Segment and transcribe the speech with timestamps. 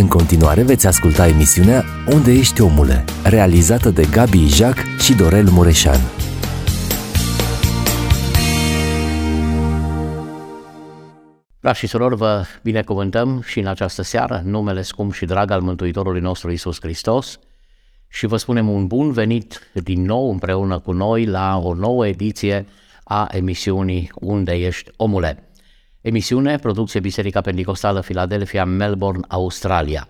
[0.00, 6.00] În continuare veți asculta emisiunea Unde ești omule, realizată de Gabi Ijac și Dorel Mureșan.
[11.60, 16.20] Da, și surori, vă binecuvântăm și în această seară, numele scump și drag al Mântuitorului
[16.20, 17.38] nostru Isus Hristos
[18.08, 22.66] și vă spunem un bun venit din nou împreună cu noi la o nouă ediție
[23.04, 25.49] a emisiunii Unde ești omule?
[26.00, 30.08] Emisiune, producție Biserica Pentecostală Philadelphia, Melbourne, Australia.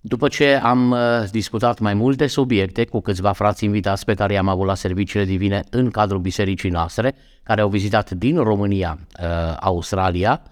[0.00, 0.98] După ce am uh,
[1.30, 5.64] discutat mai multe subiecte cu câțiva frați invitați pe care i-am avut la serviciile divine
[5.70, 10.42] în cadrul bisericii noastre, care au vizitat din România, uh, Australia,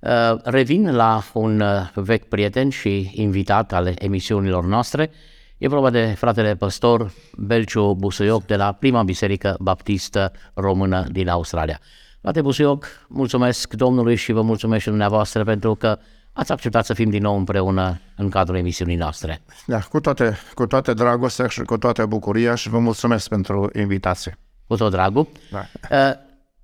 [0.00, 0.10] uh,
[0.42, 1.62] revin la un
[1.94, 5.10] vechi prieten și invitat al emisiunilor noastre.
[5.58, 11.80] E vorba de fratele păstor Belciu Busuioc de la prima biserică baptistă română din Australia.
[12.22, 15.98] Frate Busuioc, mulțumesc Domnului și vă mulțumesc și dumneavoastră pentru că
[16.32, 19.42] ați acceptat să fim din nou împreună în cadrul emisiunii noastre.
[19.66, 24.38] Da, cu toate, cu toate dragostea și cu toate bucuria și vă mulțumesc pentru invitație.
[24.66, 25.28] Cu tot dragul.
[25.50, 25.66] Da.
[25.90, 26.14] Uh,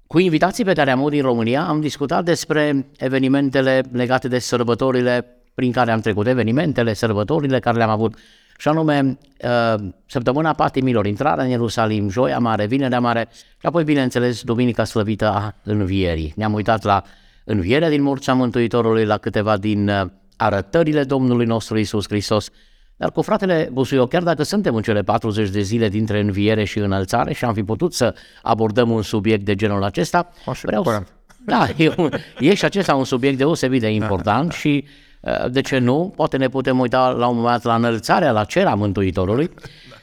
[0.07, 5.27] cu invitații pe care am avut din România am discutat despre evenimentele legate de sărbătorile
[5.55, 8.15] prin care am trecut, evenimentele, sărbătorile care le-am avut
[8.61, 9.75] și anume uh,
[10.07, 15.55] săptămâna patimilor, intrarea în Ierusalim, joia mare, vinerea mare și apoi, bineînțeles, duminica slăvită a
[15.63, 16.33] învierii.
[16.37, 17.03] Ne-am uitat la
[17.45, 22.49] învierea din morța Mântuitorului, la câteva din uh, arătările Domnului nostru Isus Hristos,
[22.97, 26.79] dar cu fratele Busuio, chiar dacă suntem în cele 40 de zile dintre înviere și
[26.79, 31.03] înălțare și am fi putut să abordăm un subiect de genul acesta, vreau să...
[31.45, 34.51] Da, e, un, e și acesta un subiect deosebit de important da, da.
[34.51, 35.08] și Eh,
[35.51, 36.13] de ce nu?
[36.17, 39.51] Poate ne putem uita la un moment dat la înălțarea, la cera Mântuitorului.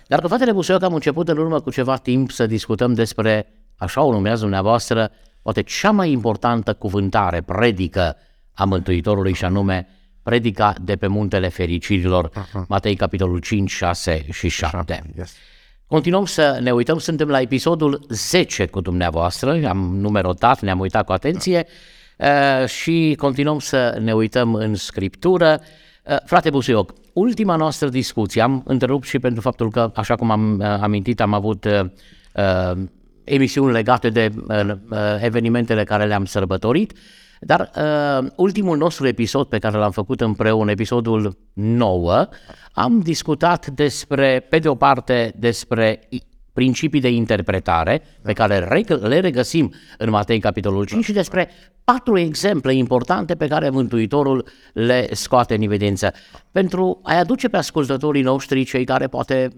[0.08, 4.02] Dar cu fratele Busuioc am început în urmă cu ceva timp să discutăm despre, așa
[4.04, 8.16] o numează dumneavoastră, poate cea mai importantă cuvântare, predică
[8.54, 9.88] a Mântuitorului și anume
[10.24, 12.32] predica de pe muntele fericirilor,
[12.68, 15.14] Matei capitolul 5, 6 și 7.
[15.88, 21.12] Continuăm să ne uităm, suntem la episodul 10 cu dumneavoastră, am numerotat, ne-am uitat cu
[21.12, 21.66] atenție.
[21.66, 21.74] Uh,
[22.66, 25.62] și continuăm să ne uităm în scriptură.
[26.04, 30.60] Uh, frate Busuioc, ultima noastră discuție, am întrerupt și pentru faptul că, așa cum am
[30.60, 32.72] uh, amintit, am avut uh,
[33.24, 34.76] emisiuni legate de uh,
[35.20, 36.94] evenimentele care le-am sărbătorit,
[37.40, 42.28] dar uh, ultimul nostru episod pe care l-am făcut împreună, episodul 9,
[42.72, 46.00] am discutat despre, pe de o parte, despre
[46.56, 51.50] principii de interpretare pe care le regăsim în Matei capitolul 5 și despre
[51.84, 56.14] patru exemple importante pe care Mântuitorul le scoate în evidență.
[56.52, 59.50] Pentru a-i aduce pe ascultătorii noștri, cei care poate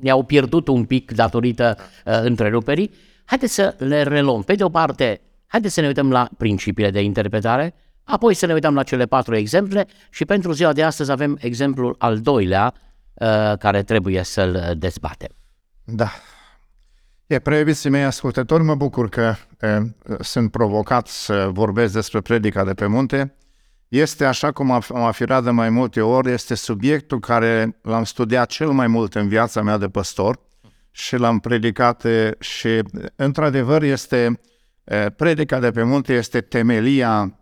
[0.00, 2.90] ne-au pierdut un pic datorită uh, întreruperii,
[3.24, 4.42] haideți să le reluăm.
[4.42, 7.74] Pe de o parte, haideți să ne uităm la principiile de interpretare,
[8.04, 11.94] apoi să ne uităm la cele patru exemple și pentru ziua de astăzi avem exemplul
[11.98, 12.74] al doilea
[13.14, 15.28] uh, care trebuie să-l dezbatem.
[15.84, 16.10] Da.
[17.26, 19.80] E, preiubiții mei ascultători, mă bucur că e,
[20.20, 23.36] sunt provocat să vorbesc despre predica de pe munte.
[23.88, 28.70] Este, așa cum am afirmat de mai multe ori, este subiectul care l-am studiat cel
[28.70, 30.40] mai mult în viața mea de păstor
[30.90, 32.06] și l-am predicat
[32.38, 32.82] și,
[33.16, 34.40] într-adevăr, este
[35.16, 37.38] predica de pe munte este temelia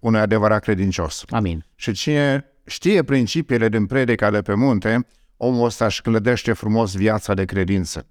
[0.00, 1.24] unui adevărat credincios.
[1.28, 1.64] Amin.
[1.74, 5.06] Și cine știe principiile din predica de pe munte,
[5.36, 8.06] omul ăsta își clădește frumos viața de credință.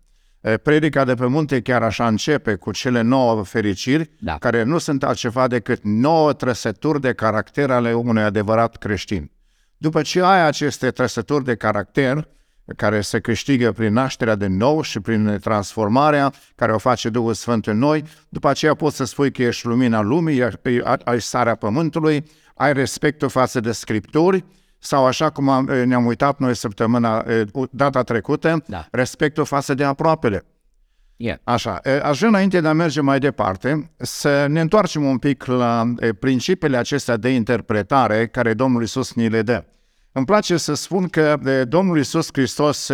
[0.64, 4.38] Predica de pe munte chiar așa începe cu cele nouă fericiri, da.
[4.38, 9.32] care nu sunt altceva decât nouă trăsături de caracter ale unui adevărat creștin.
[9.78, 12.28] După ce ai aceste trăsături de caracter,
[12.76, 17.68] care se câștigă prin nașterea de nou și prin transformarea care o face Duhul Sfânt
[17.68, 20.48] în noi, după aceea poți să spui că ești lumina lumii,
[21.04, 22.24] ai starea pământului,
[22.56, 24.46] ai respectul față de Scripturi,
[24.86, 27.42] sau așa cum am, eh, ne-am uitat noi săptămâna, eh,
[27.72, 28.88] data trecută, da.
[28.92, 30.46] respectul față de aproapele.
[31.18, 31.38] Yeah.
[31.44, 35.46] Așa, eh, aș vrea înainte de a merge mai departe să ne întoarcem un pic
[35.46, 39.66] la principiile acestea de interpretare care Domnul Isus ni le dă.
[40.12, 42.92] Îmi place să spun că Domnul Isus Hristos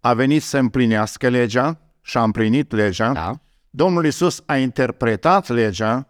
[0.00, 3.12] a venit să împlinească legea și a împlinit legea.
[3.12, 3.40] Da.
[3.70, 6.08] Domnul Isus a interpretat legea,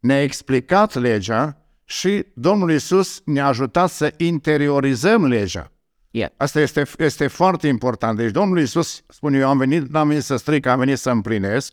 [0.00, 5.70] ne-a explicat legea și Domnul Isus ne-a ajutat să interiorizăm legea.
[6.10, 6.30] Yeah.
[6.36, 8.16] Asta este, este foarte important.
[8.16, 11.72] Deci Domnul Isus spune, eu am venit, n-am venit să stric, am venit să împlinesc,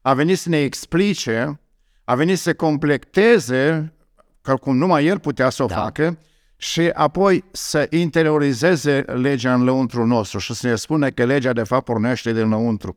[0.00, 1.60] a venit să ne explice,
[2.04, 3.92] a venit să completeze,
[4.40, 5.74] că cum numai El putea să o da.
[5.74, 6.18] facă,
[6.56, 11.62] și apoi să interiorizeze legea în lăuntru nostru și să ne spune că legea de
[11.62, 12.96] fapt pornește din lăuntru.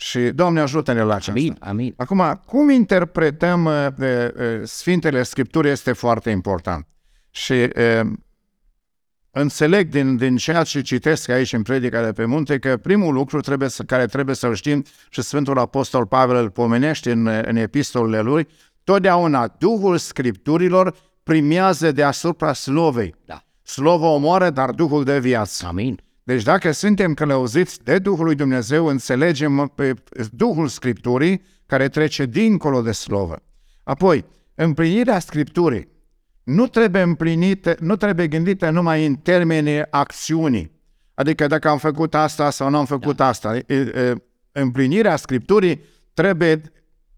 [0.00, 1.32] Și Doamne ajută-ne la aceasta.
[1.40, 1.94] Amin, amin.
[1.96, 4.06] Acum, cum interpretăm uh, uh,
[4.62, 6.86] Sfintele Scripturi este foarte important.
[7.30, 8.02] Și e,
[9.30, 13.40] înțeleg din, din ceea ce citesc aici în predica de pe munte că primul lucru
[13.40, 18.22] trebuie să, care trebuie să-l știm și Sfântul Apostol Pavel îl pomenește în, în epistolele
[18.22, 18.48] lui,
[18.84, 23.14] totdeauna Duhul Scripturilor primează deasupra slovei.
[23.24, 23.44] Da.
[23.62, 25.66] Slova omoară, dar Duhul de viață.
[25.66, 26.00] Amin.
[26.22, 29.94] Deci dacă suntem călăuziți de Duhul lui Dumnezeu, înțelegem pe
[30.30, 33.42] Duhul Scripturii care trece dincolo de slovă.
[33.82, 34.24] Apoi,
[34.54, 35.88] împlinirea Scripturii
[36.42, 40.78] nu trebuie împlinită, nu trebuie gândită numai în termenii acțiunii.
[41.14, 43.26] Adică dacă am făcut asta sau nu am făcut da.
[43.26, 43.58] asta.
[44.52, 45.80] Împlinirea Scripturii
[46.14, 46.60] trebuie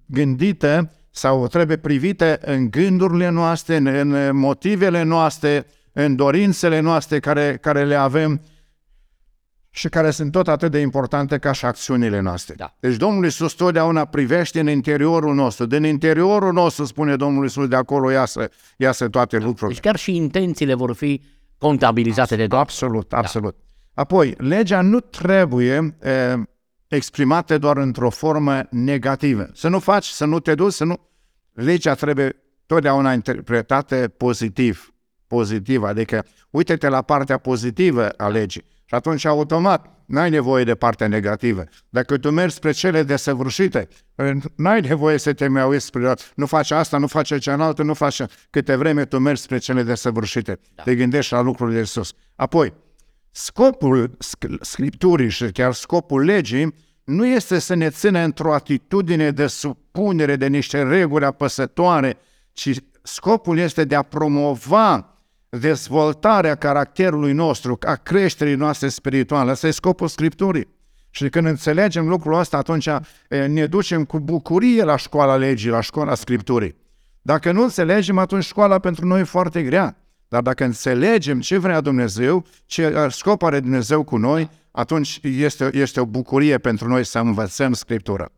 [0.07, 7.85] gândită sau trebuie privită în gândurile noastre, în motivele noastre, în dorințele noastre care, care
[7.85, 8.41] le avem
[9.75, 12.55] și care sunt tot atât de importante ca și acțiunile noastre.
[12.55, 12.77] Da.
[12.81, 15.67] Deci Domnul Iisus totdeauna privește în interiorul nostru.
[15.67, 19.45] Din interiorul nostru, spune Domnul Iisus, de acolo iasă, iasă toate da.
[19.45, 19.73] lucrurile.
[19.73, 21.23] Deci chiar și intențiile vor fi
[21.59, 22.67] contabilizate de Domnul.
[22.67, 23.55] Absolut, absolut.
[23.55, 24.03] Da.
[24.03, 26.35] Apoi, legea nu trebuie e,
[26.89, 29.49] exprimată doar într-o formă negativă.
[29.55, 31.09] Să nu faci, să nu te duci, să nu...
[31.53, 32.37] Legea trebuie
[32.67, 34.95] totdeauna interpretată pozitiv.
[35.27, 38.65] Pozitiv, adică uite-te la partea pozitivă a legii.
[38.93, 41.65] Și atunci, automat, n-ai nevoie de partea negativă.
[41.89, 43.89] Dacă tu mergi spre cele desăvârșite,
[44.57, 48.23] n-ai nevoie să te mai uiți spre nu faci asta, nu faci cealaltă, nu faci
[48.51, 50.61] câte vreme tu mergi spre cele desăvârșite.
[50.75, 50.83] Da.
[50.83, 52.13] Te gândești la lucrurile de sus.
[52.37, 52.73] Apoi,
[53.31, 54.17] scopul
[54.61, 56.75] Scripturii și chiar scopul legii
[57.05, 62.17] nu este să ne țină într-o atitudine de supunere de niște reguli apăsătoare,
[62.53, 62.71] ci
[63.03, 65.12] scopul este de a promova
[65.59, 69.51] dezvoltarea caracterului nostru, a creșterii noastre spirituale.
[69.51, 70.69] Asta e scopul Scripturii.
[71.11, 72.89] Și când înțelegem lucrul ăsta, atunci
[73.47, 76.77] ne ducem cu bucurie la școala legii, la școala Scripturii.
[77.23, 79.97] Dacă nu înțelegem, atunci școala pentru noi e foarte grea.
[80.29, 86.01] Dar dacă înțelegem ce vrea Dumnezeu, ce scop are Dumnezeu cu noi, atunci este, este
[86.01, 88.29] o bucurie pentru noi să învățăm Scriptura.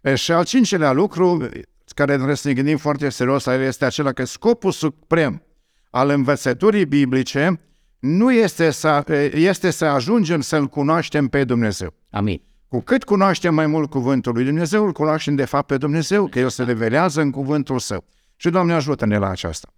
[0.00, 1.48] E, și al cincelea lucru,
[1.94, 5.42] care trebuie să ne gândim foarte serios, este acela că scopul suprem
[5.90, 7.60] al învățăturii biblice
[7.98, 9.04] nu este să,
[9.34, 11.94] este să ajungem să-L cunoaștem pe Dumnezeu.
[12.10, 12.42] Amin.
[12.68, 16.38] Cu cât cunoaștem mai mult cuvântul lui Dumnezeu, îl cunoaștem de fapt pe Dumnezeu, că
[16.38, 18.04] El se revelează în cuvântul Său.
[18.36, 19.68] Și Doamne ajută-ne la aceasta.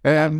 [0.00, 0.30] E,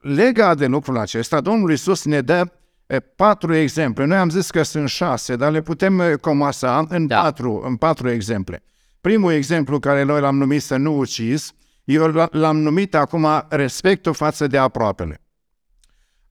[0.00, 2.52] legat de lucrul acesta, Domnul Iisus ne dă
[2.86, 4.04] e, patru exemple.
[4.04, 7.20] Noi am zis că sunt șase, dar le putem comasa în, da.
[7.20, 8.62] patru, în patru exemple.
[9.00, 11.54] Primul exemplu care noi l-am numit să nu ucizi,
[11.84, 15.20] eu l-am numit acum respectul față de aproapele.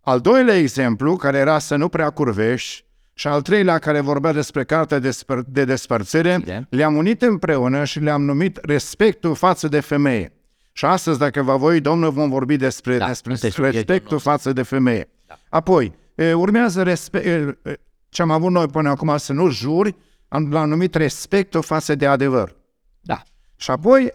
[0.01, 2.85] Al doilea exemplu, care era să nu prea curvești,
[3.15, 6.65] și al treilea, care vorbea despre cartea de, spăr- de despărțire, de.
[6.69, 10.33] le-am unit împreună și le-am numit respectul față de femeie.
[10.71, 15.09] Și astăzi, dacă vă voi, Domnul, vom vorbi despre, da, despre respectul față de femeie.
[15.27, 15.35] Da.
[15.49, 15.93] Apoi,
[16.35, 17.57] urmează respe-
[18.09, 19.95] ce am avut noi până acum, să nu juri,
[20.27, 22.55] am, l-am numit respectul față de adevăr.
[23.01, 23.23] Da.
[23.55, 24.13] Și apoi,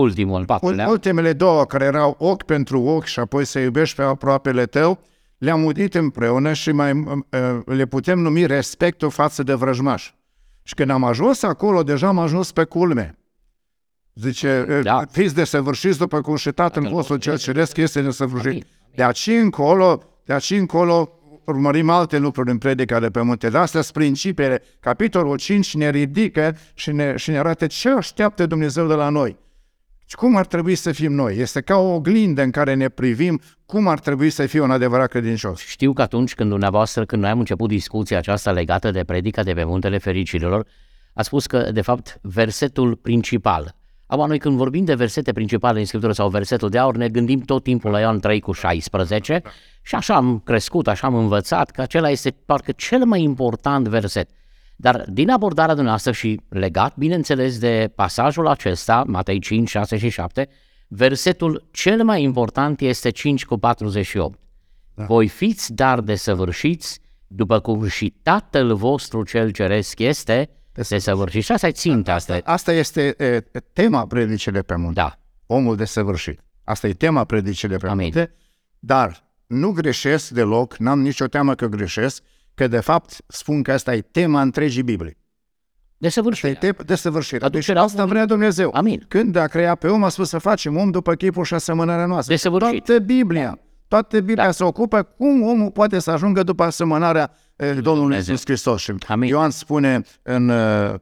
[0.00, 0.88] ultimul, patrulea.
[0.88, 4.98] Ultimele două, care erau ochi pentru ochi și apoi să iubești pe aproapele tău,
[5.38, 7.20] le-am udit împreună și mai, uh,
[7.64, 10.12] le putem numi respectul față de vrăjmaș.
[10.62, 13.18] Și când am ajuns acolo, deja am ajuns pe culme.
[14.14, 15.02] Zice, uh, da.
[15.10, 18.66] fiți desăvârșiți după cum și Tatăl vostru cel ceresc este desăvârșit.
[18.94, 21.12] De aici încolo, de aici încolo,
[21.44, 23.48] urmărim alte lucruri în predica de pe munte.
[23.48, 24.62] De astea sunt principiile.
[24.80, 29.36] Capitolul 5 ne ridică și ne, și ne arată ce așteaptă Dumnezeu de la noi.
[30.10, 31.36] Și cum ar trebui să fim noi?
[31.36, 35.08] Este ca o oglindă în care ne privim cum ar trebui să fie un adevărat
[35.08, 35.60] credincios.
[35.60, 39.52] Știu că atunci când dumneavoastră, când noi am început discuția aceasta legată de predica de
[39.52, 40.66] pe Muntele Fericirilor,
[41.14, 43.74] a spus că, de fapt, versetul principal.
[44.06, 47.40] Acum, noi când vorbim de versete principale în Scriptură sau versetul de aur, ne gândim
[47.40, 49.42] tot timpul la Ioan 3 cu 16
[49.82, 54.30] și așa am crescut, așa am învățat că acela este parcă cel mai important verset.
[54.80, 60.48] Dar din abordarea dumneavoastră și legat, bineînțeles, de pasajul acesta, Matei 5, 6 și 7,
[60.88, 64.38] versetul cel mai important este 5 cu 48.
[64.94, 65.04] Da.
[65.04, 71.44] Voi fiți dar desăvârșiți, după cum și Tatăl vostru cel ceresc este desăvârșit.
[71.44, 72.14] Și asta e ținta.
[72.14, 75.00] Asta, asta este e, tema predicii de pe munte.
[75.00, 75.18] Da.
[75.46, 76.40] Omul desăvârșit.
[76.64, 78.02] Asta e tema predicii de pe Amin.
[78.02, 78.34] munte.
[78.78, 82.22] Dar nu greșesc deloc, n-am nicio teamă că greșesc,
[82.58, 85.16] că de fapt spun că asta e tema întregii Biblii.
[85.96, 86.58] Desăvârșirea.
[86.60, 87.48] De desăvârșirea.
[87.48, 88.70] Deci asta vrea Dumnezeu.
[88.74, 89.04] Amin.
[89.08, 92.34] Când a creat pe om, a spus să facem om după chipul și asemănarea noastră.
[92.34, 92.84] Desăvârșit.
[92.84, 94.50] Toată Biblia, toată Biblia da.
[94.50, 98.80] se ocupă cum omul poate să ajungă după asemănarea eh, Domnului Iisus Hristos.
[98.80, 99.28] Și Amin.
[99.28, 100.94] Ioan spune în, eh,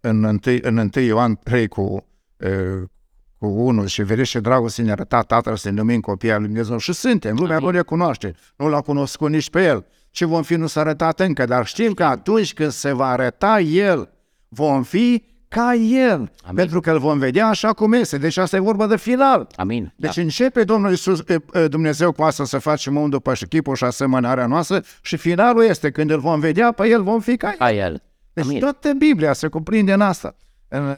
[0.00, 2.06] în, 1, în 1 Ioan 3 cu,
[2.36, 2.50] eh,
[3.38, 6.48] cu unul și vedeți ce dragoste ne arăta Tatăl să ne numim copii al lui
[6.48, 9.86] Dumnezeu și suntem, lumea nu le cunoaște, nu l-a cunoscut nici pe El.
[10.14, 13.60] Ce vom fi nu s-a arătat încă, dar știm că atunci când se va arăta
[13.60, 14.08] El,
[14.48, 16.54] vom fi ca El, Amin.
[16.54, 18.18] pentru că îl vom vedea așa cum este.
[18.18, 19.46] Deci asta e vorba de final.
[19.56, 19.92] Amin.
[19.96, 20.22] Deci da.
[20.22, 21.22] începe Domnul Iisus,
[21.68, 25.90] Dumnezeu cu asta să facem om după și chipul și asemănarea noastră și finalul este
[25.90, 27.56] când îl vom vedea pe El, vom fi ca El.
[27.56, 28.02] Ca El.
[28.32, 28.58] Deci Amin.
[28.58, 30.36] toată Biblia se cuprinde în asta.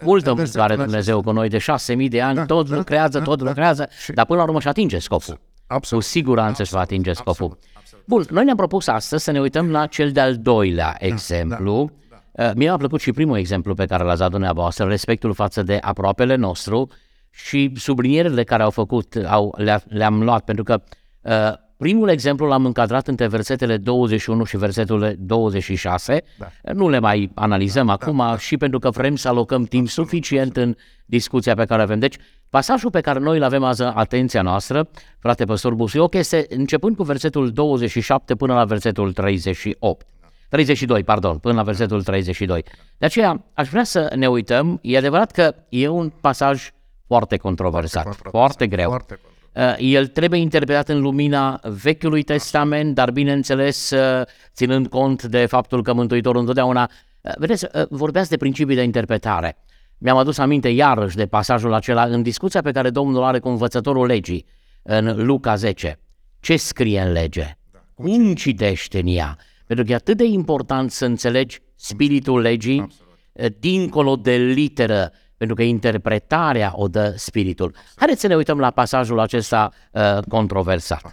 [0.02, 3.24] Multă mâncare Dumnezeu cu noi de șase mii de ani, da, tot da, lucrează, da,
[3.24, 4.12] tot da, lucrează, da.
[4.14, 5.40] dar până la urmă și atinge scopul.
[5.66, 6.04] Absolut.
[6.04, 7.32] Cu siguranță își va atinge scopul.
[7.32, 7.58] Absolut.
[8.06, 8.26] Absolut.
[8.26, 11.90] Bun, noi ne-am propus astăzi să ne uităm la cel de-al doilea da, exemplu.
[12.10, 12.48] Da, da.
[12.48, 15.78] Uh, mie mi-a plăcut și primul exemplu pe care l-ați dat dumneavoastră, respectul față de
[15.80, 16.88] aproapele nostru
[17.30, 20.82] și sublinierele care au făcut, au, le, le-am luat, pentru că
[21.20, 26.22] uh, Primul exemplu l-am încadrat între versetele 21 și versetul 26.
[26.38, 26.72] Da.
[26.72, 28.38] Nu le mai analizăm da, acum da, da.
[28.38, 31.98] și pentru că vrem să alocăm timp suficient în discuția pe care avem.
[31.98, 32.16] Deci,
[32.50, 37.02] pasajul pe care noi îl avem azi atenția noastră, frate păstor Busioc, este începând cu
[37.02, 40.06] versetul 27 până la versetul 38.
[40.48, 42.64] 32, pardon, până la versetul 32.
[42.98, 46.70] De aceea, aș vrea să ne uităm, e adevărat că e un pasaj
[47.06, 48.88] foarte controversat, foarte, foarte greu.
[48.88, 49.35] Foarte Uh,
[49.78, 54.22] el trebuie interpretat în lumina Vechiului Testament, dar bineînțeles uh,
[54.54, 59.56] ținând cont de faptul că Mântuitorul întotdeauna, uh, vedeți, vorbeați de principii de interpretare.
[59.98, 64.06] Mi-am adus aminte iarăși de pasajul acela în discuția pe care Domnul are cu învățătorul
[64.06, 64.46] legii
[64.82, 65.98] în Luca 10.
[66.40, 67.56] Ce scrie în lege?
[67.72, 69.38] Da, cum citește în ea?
[69.66, 73.60] Pentru că e atât de important să înțelegi spiritul legii, Absolut.
[73.60, 77.74] dincolo de literă, pentru că interpretarea o dă spiritul.
[77.96, 81.10] Haideți să ne uităm la pasajul acesta uh, controversat.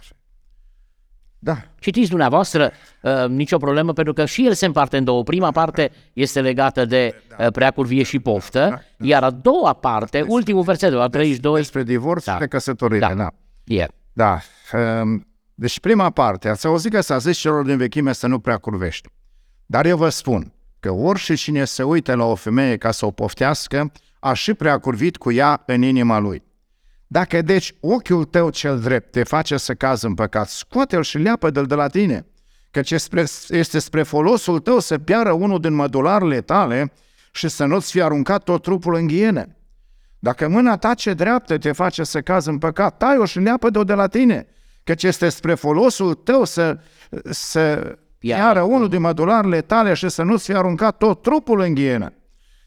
[1.38, 1.56] Da.
[1.78, 5.22] Citiți dumneavoastră, uh, nicio problemă, pentru că și el se împarte în două.
[5.22, 9.06] Prima parte este legată de uh, preacurvie și poftă, da, da.
[9.06, 11.56] iar a doua parte, despre, ultimul verset, la 32...
[11.56, 12.38] Despre divorț da.
[12.40, 13.14] și căsătorire, da.
[13.14, 13.30] Da.
[13.64, 13.88] Yeah.
[14.12, 14.38] da.
[15.00, 18.56] Um, deci prima parte, ați auzit că s-a zis celor din vechime să nu prea
[18.56, 19.08] curvești.
[19.66, 23.10] Dar eu vă spun că orice cine se uită la o femeie ca să o
[23.10, 23.92] poftească,
[24.24, 26.42] a și prea curvit cu ea în inima lui.
[27.06, 31.50] Dacă deci ochiul tău cel drept te face să cazi în păcat, scoate-l și leapă-l
[31.50, 32.26] de la tine,
[32.70, 32.90] căci
[33.48, 36.92] este spre folosul tău să piară unul din mădularele tale
[37.32, 39.56] și să nu-ți fie aruncat tot trupul în ghiene.
[40.18, 43.94] Dacă mâna ta ce dreaptă te face să cazi în păcat, tai-o și leapă-o de
[43.94, 44.46] la tine,
[44.84, 46.78] căci este spre folosul tău să,
[47.30, 52.12] să piară unul din mădularele tale și să nu-ți fie aruncat tot trupul în ghienă.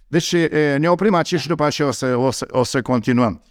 [0.08, 0.36] Deci
[0.78, 3.42] ne oprim aici și după aceea o să, o, să, o să continuăm.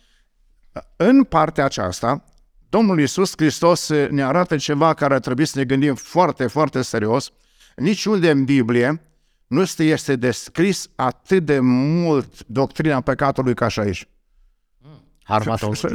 [0.97, 2.25] În partea aceasta,
[2.69, 7.31] Domnul Iisus Hristos ne arată ceva care ar trebui să ne gândim foarte, foarte serios.
[7.77, 9.01] Niciunde în Biblie
[9.47, 14.09] nu este descris atât de mult doctrina păcatului ca și aici.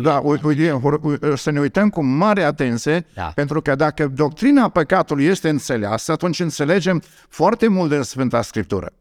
[0.01, 3.31] Da, uite, să ne uităm cu mare atenție, da.
[3.35, 8.93] pentru că dacă doctrina păcatului este înțeleasă, atunci înțelegem foarte mult din Sfânta Scriptură.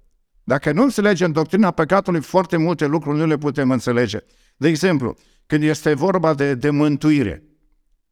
[0.51, 4.19] Dacă nu înțelegem doctrina păcatului, foarte multe lucruri nu le putem înțelege.
[4.57, 5.17] De exemplu,
[5.47, 7.43] când este vorba de, de mântuire,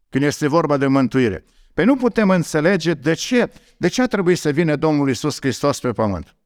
[0.08, 4.38] când este vorba de mântuire, pe nu putem înțelege de ce, de ce a trebuit
[4.38, 6.36] să vină Domnul Isus Hristos pe pământ.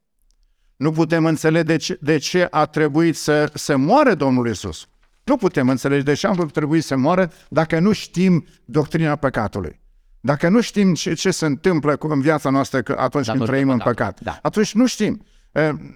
[0.75, 4.87] Nu putem înțelege de ce, de ce a trebuit să, să moare Domnul Isus.
[5.23, 9.81] Nu putem înțelege de ce am trebuit să moară dacă nu știm doctrina păcatului.
[10.19, 14.19] Dacă nu știm ce, ce se întâmplă în viața noastră atunci când trăim în păcat,
[14.19, 14.39] da.
[14.41, 15.25] atunci nu știm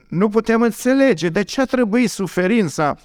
[0.08, 2.98] nu putem înțelege de ce a trebuit suferința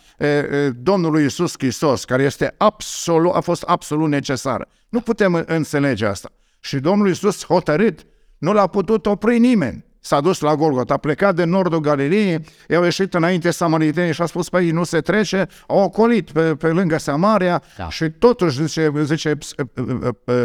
[0.76, 4.68] Domnului Isus Hristos, care este absolut, a fost absolut necesară.
[4.88, 6.30] Nu putem înțelege asta.
[6.60, 8.06] Și Domnul Isus hotărât,
[8.38, 12.82] nu l-a putut opri nimeni s-a dus la Golgota, a plecat de nordul Galilei, i-au
[12.82, 16.98] ieșit înainte samaritenii și a spus, păi nu se trece, au ocolit pe, pe lângă
[16.98, 17.88] Samaria da.
[17.88, 19.38] și totuși, zice, zice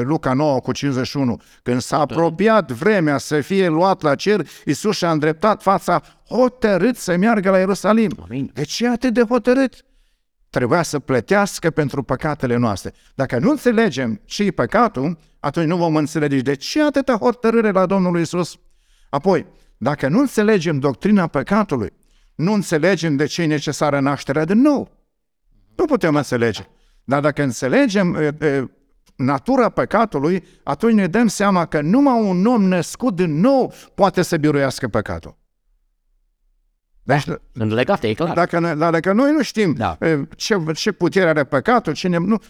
[0.02, 5.12] Luca 9 cu 51, când s-a apropiat vremea să fie luat la cer, Iisus și-a
[5.12, 8.12] îndreptat fața hotărât să meargă la Ierusalim.
[8.24, 8.52] Amin.
[8.54, 9.86] De ce atât de hotărât?
[10.50, 12.94] Trebuia să plătească pentru păcatele noastre.
[13.16, 17.86] Dacă nu înțelegem ce e păcatul, atunci nu vom înțelege de ce atâta hotărâre la
[17.86, 18.58] Domnul Iisus.
[19.10, 19.46] Apoi,
[19.78, 21.94] dacă nu înțelegem doctrina păcatului,
[22.36, 24.92] nu înțelegem de ce e necesară nașterea din nou.
[25.76, 26.68] Nu putem înțelege.
[27.04, 28.68] Dar dacă înțelegem e, e,
[29.16, 34.38] natura păcatului, atunci ne dăm seama că numai un om născut din nou poate să
[34.38, 35.38] biruiască păcatul.
[37.04, 37.24] Deci,
[37.54, 38.34] Sunt legate, e clar.
[38.34, 39.98] Dacă, dacă noi nu știm da.
[40.36, 42.42] ce, ce putere are păcatul, cine, nu,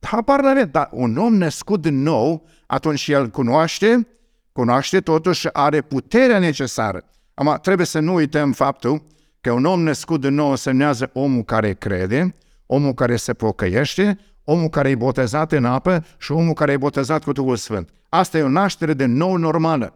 [0.00, 4.06] habar n dar un om născut din nou, atunci el cunoaște
[4.54, 7.04] cunoaște, totuși are puterea necesară.
[7.34, 9.06] Am, trebuie să nu uităm faptul
[9.40, 12.34] că un om născut de nou semnează omul care crede,
[12.66, 17.24] omul care se pocăiește, omul care e botezat în apă și omul care e botezat
[17.24, 17.90] cu Duhul Sfânt.
[18.08, 19.94] Asta e o naștere de nou normală.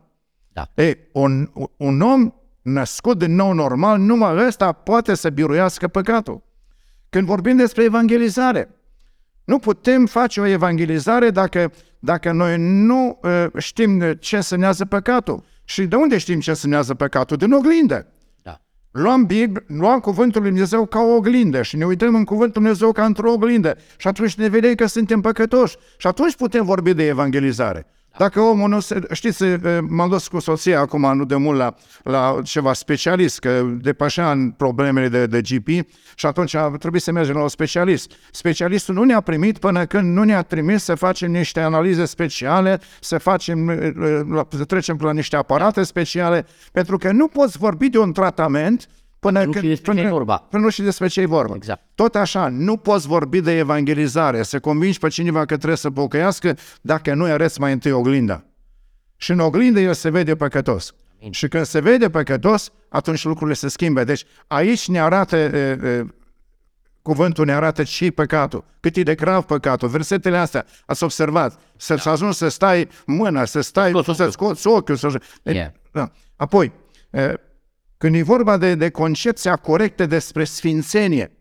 [0.53, 0.83] Da.
[0.83, 6.43] E, un, un om născut din nou normal, numai ăsta poate să biruiască păcatul.
[7.09, 8.69] Când vorbim despre evangelizare,
[9.45, 15.45] nu putem face o evangelizare dacă, dacă noi nu uh, știm ce însemnează păcatul.
[15.65, 17.37] Și de unde știm ce însemnează păcatul?
[17.37, 18.07] Din oglindă.
[18.43, 18.61] Da.
[18.91, 22.71] Luăm, Bib- luăm cuvântul lui Dumnezeu ca o oglindă și ne uităm în cuvântul lui
[22.71, 26.95] Dumnezeu ca într-o oglindă și atunci ne vedem că suntem păcătoși și atunci putem vorbi
[26.95, 27.87] de evangelizare.
[28.19, 29.01] Dacă omul nu se...
[29.13, 29.45] Știți,
[29.81, 34.51] m-am dus cu soția acum, nu de mult, la, la ceva specialist, că depășea în
[34.51, 35.69] problemele de, de GP
[36.15, 38.13] și atunci a trebuit să mergem la un specialist.
[38.31, 43.19] Specialistul nu ne-a primit până când nu ne-a trimis să facem niște analize speciale, să
[43.19, 43.67] facem,
[44.49, 49.45] să trecem la niște aparate speciale, pentru că nu poți vorbi de un tratament Până
[49.45, 50.37] nu știi despre până, ce vorba.
[50.37, 51.55] Până nu știi despre ce e vorba.
[51.55, 51.83] Exact.
[51.95, 56.57] Tot așa, nu poți vorbi de evangelizare, să convingi pe cineva că trebuie să pocăiască
[56.81, 58.45] dacă nu arăți mai întâi oglinda.
[59.17, 60.95] Și în oglindă el se vede păcătos.
[61.21, 61.33] Amin.
[61.33, 64.05] Și când se vede păcătos, atunci lucrurile se schimbă.
[64.05, 66.07] Deci aici ne arată, e, e,
[67.03, 68.65] cuvântul ne arată și păcatul.
[68.81, 69.89] Cât e de grav păcatul.
[69.89, 72.11] Versetele astea, ați observat, să da.
[72.11, 74.97] ajungi să stai mâna, să stai, să scoți ochiul.
[74.97, 75.21] Să...
[75.43, 75.71] Yeah.
[75.93, 76.11] Da.
[76.37, 76.73] Apoi,
[77.11, 77.35] e,
[77.99, 81.33] când e vorba de, de concepția corectă despre sfințenie,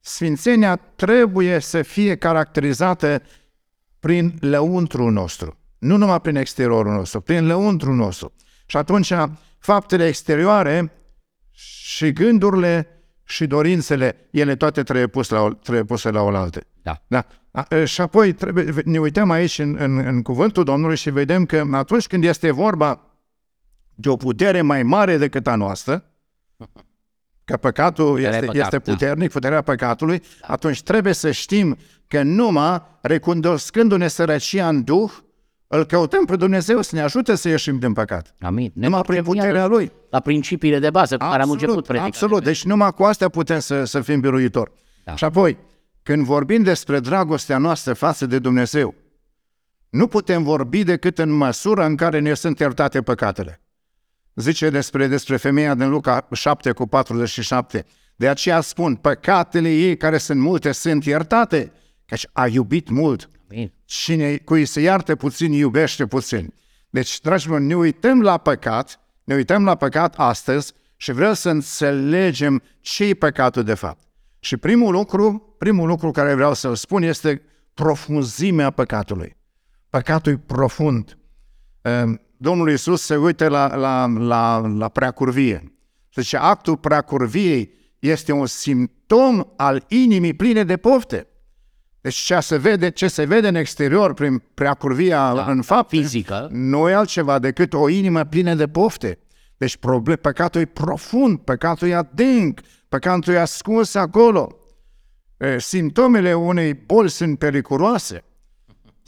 [0.00, 3.22] sfințenia trebuie să fie caracterizată
[4.00, 8.32] prin lăuntru nostru, nu numai prin exteriorul nostru, prin lăuntru nostru.
[8.66, 9.12] Și atunci
[9.58, 10.92] faptele exterioare
[11.50, 12.88] și gândurile
[13.24, 16.60] și dorințele, ele toate trebuie puse la, trebuie puse la oaltă.
[16.82, 17.02] Da.
[17.06, 17.26] da.
[17.84, 22.06] Și apoi trebuie, ne uităm aici în, în, în cuvântul Domnului și vedem că atunci
[22.06, 23.05] când este vorba
[23.96, 26.10] de o putere mai mare decât a noastră,
[27.44, 28.92] că păcatul este, păcat, este da.
[28.92, 29.32] puternic, da.
[29.32, 30.46] puterea păcatului, da.
[30.52, 31.76] atunci trebuie să știm
[32.06, 35.12] că numai recunoscându-ne sărăcia în Duh,
[35.66, 38.34] îl căutăm pe Dumnezeu să ne ajute să ieșim din păcat.
[38.40, 38.72] Amin.
[38.74, 39.92] Ne numai prin puterea Lui.
[40.10, 42.04] La principiile de bază cu absolut, care am început predicarea.
[42.04, 44.72] Absolut, deci numai cu astea putem să, să fim biruitori.
[45.04, 45.16] Da.
[45.16, 45.58] Și apoi,
[46.02, 48.94] când vorbim despre dragostea noastră față de Dumnezeu,
[49.88, 53.60] nu putem vorbi decât în măsura în care ne sunt iertate păcatele
[54.36, 57.84] zice despre, despre femeia din Luca 7 cu 47.
[58.16, 61.72] De aceea spun, păcatele ei care sunt multe sunt iertate,
[62.06, 63.30] căci a iubit mult.
[63.50, 63.72] Amin.
[63.84, 66.54] Cine cui se iartă puțin, iubește puțin.
[66.90, 72.62] Deci, dragilor, ne uităm la păcat, ne uităm la păcat astăzi și vreau să înțelegem
[72.80, 74.02] ce e păcatul de fapt.
[74.38, 77.42] Și primul lucru, primul lucru care vreau să-l spun este
[77.74, 79.36] profunzimea păcatului.
[79.90, 81.18] Păcatul e profund.
[82.36, 85.72] Ehm, Domnul Iisus se uită la, la, la, la preacurvie.
[86.14, 91.26] Zice, actul preacurviei este un simptom al inimii pline de pofte.
[92.00, 96.48] Deci ce se vede, ce se vede în exterior prin preacurvia da, în fapt fizică,
[96.50, 99.18] nu e altceva decât o inimă plină de pofte.
[99.56, 104.56] Deci problem, păcatul e profund, păcatul e adânc, păcatul e ascuns acolo.
[105.56, 108.24] Simptomele unei boli sunt periculoase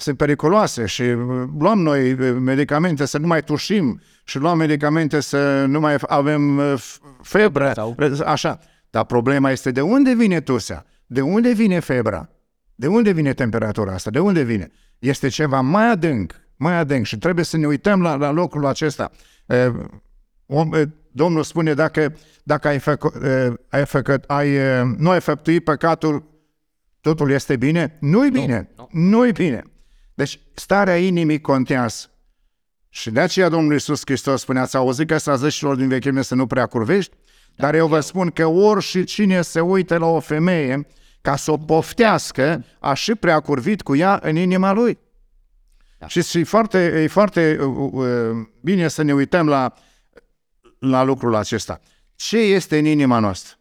[0.00, 5.20] sunt periculoase și uh, luăm noi uh, medicamente să nu mai tușim și luăm medicamente
[5.20, 6.84] să nu mai avem uh,
[7.22, 7.96] febră, Sau...
[8.24, 8.58] așa.
[8.90, 10.84] Dar problema este de unde vine tusea?
[11.06, 12.30] De unde vine febra?
[12.74, 14.11] De unde vine temperatura asta?
[14.11, 14.70] De unde vine?
[14.98, 19.11] Este ceva mai adânc, mai adânc și trebuie să ne uităm la, la locul acesta.
[21.12, 23.14] Domnul spune, dacă, dacă ai, făcut,
[23.68, 24.48] ai, făcut, ai,
[24.96, 26.24] nu ai făptuit păcatul,
[27.00, 27.96] totul este bine?
[28.00, 29.08] Nu-i bine, nu, nu.
[29.08, 29.62] nu-i bine.
[30.18, 32.07] Deci starea inimii contează.
[32.88, 36.22] Și de aceea Domnul Iisus Hristos spunea, ați auzit că s-a zis celor din vechime
[36.22, 37.14] să nu prea curvești?
[37.54, 40.87] Da, Dar eu vă spun că ori și cine se uită la o femeie
[41.20, 44.98] ca să o poftească, a și prea curvit cu ea în inima lui.
[45.98, 46.07] Da.
[46.07, 48.07] Și e foarte, e foarte uh, uh,
[48.61, 49.74] bine să ne uităm la,
[50.78, 51.81] la lucrul acesta.
[52.14, 53.57] Ce este în inima noastră?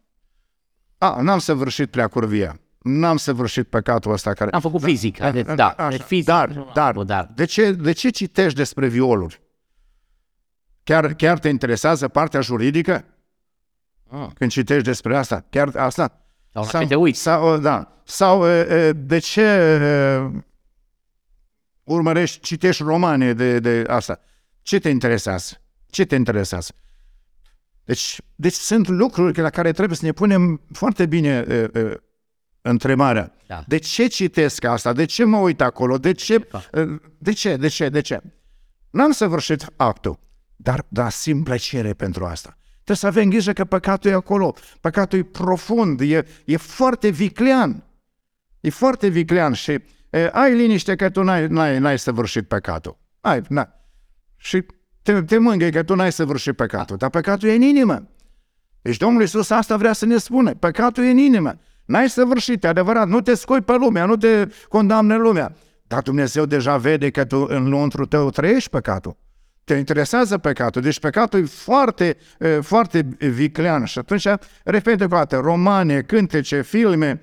[0.98, 4.52] A, n-am săvârșit prea curvia n-am săvârșit păcatul ăsta care...
[4.52, 8.10] Am făcut fizic, da, da, da așa, fizic, dar, dar, dar, de ce, de ce
[8.10, 9.42] citești despre violuri?
[10.84, 13.06] Chiar, chiar te interesează partea juridică?
[14.10, 14.28] Ah.
[14.34, 16.22] Când citești despre asta, chiar asta?
[16.54, 17.22] Sau, sau te uiți.
[17.22, 18.02] Sau, da.
[18.04, 18.46] Sau
[18.96, 19.72] de ce
[21.84, 24.20] urmărești, citești romane de, de asta?
[24.62, 25.62] Ce te interesează?
[25.90, 26.74] Ce te interesează?
[27.84, 31.46] Deci, deci sunt lucruri la care trebuie să ne punem foarte bine
[32.70, 33.32] întrebarea.
[33.48, 33.64] Da.
[33.68, 34.94] De ce citesc asta?
[34.94, 35.98] De ce mă uit acolo?
[35.98, 36.48] De ce?
[37.18, 37.56] De ce?
[37.56, 37.90] De ce?
[37.90, 38.22] De ce?
[38.90, 40.20] N-am săvârșit actul,
[40.56, 42.58] dar, dar simt plăcere pentru asta.
[42.74, 44.56] Trebuie să avem grijă că păcatul e acolo.
[44.82, 47.84] Păcatul e profund, e, e foarte viclean.
[48.60, 49.72] E foarte viclean și
[50.10, 52.98] e, ai liniște că tu n-ai, n-ai, n-ai săvârșit păcatul.
[53.22, 53.74] Ai, na.
[54.36, 54.66] Și
[55.02, 58.08] te, te mângâi că tu n-ai săvârșit păcatul, dar păcatul e în inimă.
[58.82, 60.54] Deci Domnul Iisus asta vrea să ne spune.
[60.54, 61.60] Păcatul e în inimă.
[61.88, 65.56] N-ai săvârșit, e adevărat, nu te scoi pe lumea, nu te condamne lumea.
[65.84, 69.18] Dar Dumnezeu deja vede că tu în lăuntru tău trăiești păcatul.
[69.64, 70.82] Te interesează păcatul.
[70.82, 72.18] Deci păcatul e foarte,
[72.62, 73.86] foarte viclean.
[73.86, 74.28] Și atunci,
[74.64, 77.22] repede cu toate, romane, cântece, filme,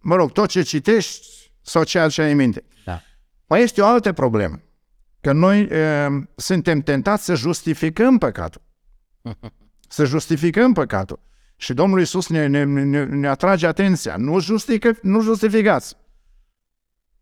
[0.00, 1.26] mă rog, tot ce citești
[1.62, 2.64] sau ceea ce ai în minte.
[2.84, 3.00] Da.
[3.46, 4.60] Mai este o altă problemă.
[5.20, 8.62] Că noi e, suntem tentați să justificăm păcatul.
[9.88, 11.20] să justificăm păcatul.
[11.60, 14.16] Și Domnul Iisus ne, ne, ne, ne atrage atenția.
[14.16, 15.96] Nu, justifică, nu justificați.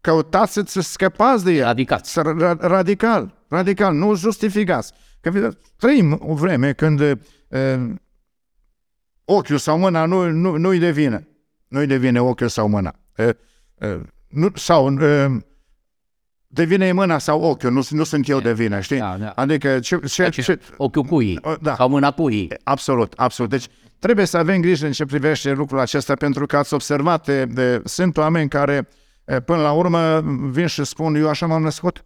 [0.00, 1.64] Căutați să scăpați de el.
[1.64, 2.20] Radicați.
[2.58, 3.44] Radical.
[3.48, 3.94] Radical.
[3.94, 4.92] Nu justificați.
[5.20, 7.18] Că trăim o vreme când e,
[9.24, 11.28] ochiul sau mâna nu, nu, nu-i devine.
[11.68, 12.94] Nu-i devine ochiul sau mâna.
[13.16, 13.36] E,
[13.78, 15.44] e, nu, sau e,
[16.56, 18.98] devine mâna sau ochiul, nu, nu sunt eu de vină, știi?
[18.98, 19.28] Da, da.
[19.28, 21.74] Adică ce, ce, deci, ce, ochiul cuii da.
[21.74, 22.52] sau mâna cuii.
[22.64, 23.50] Absolut, absolut.
[23.50, 23.66] Deci
[23.98, 27.80] trebuie să avem grijă în ce privește lucrul acesta, pentru că ați observat, de, de,
[27.84, 28.88] sunt oameni care
[29.44, 32.04] până la urmă vin și spun, eu așa m-am născut.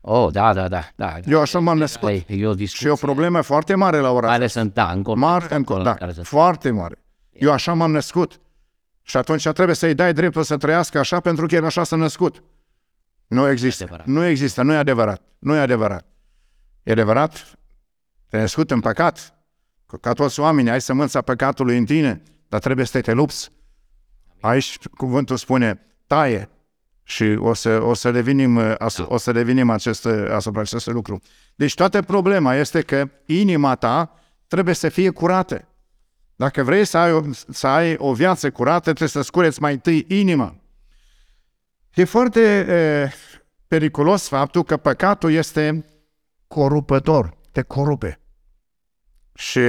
[0.00, 0.88] Oh, da, da, da.
[0.96, 1.18] da.
[1.26, 2.10] Eu așa m-am născut.
[2.26, 5.54] E o și e o problemă foarte mare la ora Mai sunt, da, în mare,
[5.54, 7.04] în da, foarte mare.
[7.32, 8.40] Eu așa m-am născut.
[9.02, 12.42] Și atunci trebuie să-i dai dreptul să trăiască așa pentru că el așa s-a născut.
[13.30, 13.82] Nu există.
[13.82, 14.06] Adevărat.
[14.06, 15.22] Nu există, nu e adevărat.
[15.38, 16.06] Nu e adevărat.
[16.82, 17.58] E adevărat?
[18.28, 19.34] Te născut în păcat.
[20.00, 23.50] Ca toți oamenii, ai sămânța păcatului în tine, dar trebuie să te lupți.
[24.40, 26.48] Aici cuvântul spune, taie
[27.02, 28.60] și o să, o să revenim,
[29.04, 31.20] o să revenim acest, asupra acestui lucru.
[31.54, 34.14] Deci toată problema este că inima ta
[34.46, 35.68] trebuie să fie curată.
[36.36, 40.04] Dacă vrei să ai o, să ai o viață curată, trebuie să scureți mai întâi
[40.08, 40.59] inima.
[41.94, 43.12] E foarte e,
[43.68, 45.84] periculos faptul că păcatul este
[46.48, 48.20] corupător, te corupe.
[49.34, 49.60] Și...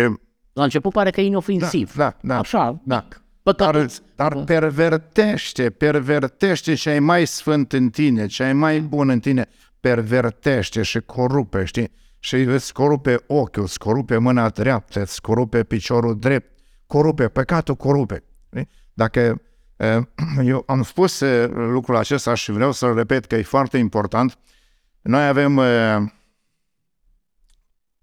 [0.53, 1.95] La început pare că e inofensiv.
[1.95, 2.39] Da, da, da.
[2.39, 3.07] Așa, da.
[3.43, 9.19] Dar, dar pervertește, pervertește ce ai mai sfânt în tine, ce ai mai bun în
[9.19, 9.47] tine,
[9.79, 11.91] pervertește și corupe, știi?
[12.19, 18.23] Și îți corupe ochiul, îți corupe mâna dreaptă, îți corupe piciorul drept, corupe, păcatul corupe.
[18.47, 18.69] Știi?
[18.93, 19.41] Dacă
[20.43, 24.37] Eu am spus lucrul acesta și vreau să-l repet că e foarte important.
[25.01, 25.61] Noi avem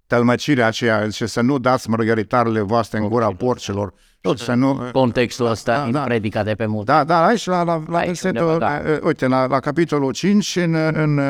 [0.07, 3.95] tălmăcirea aceea, ce să nu dați mărgăritarele voastre în gura porcilor.
[4.21, 4.91] Tot să nu...
[4.93, 6.87] contextul ăsta da, da, predica de pe mult.
[6.87, 8.83] Da, da, aici la, la, la, versetul, da.
[9.03, 11.21] uite, la, la capitolul 5, în, în,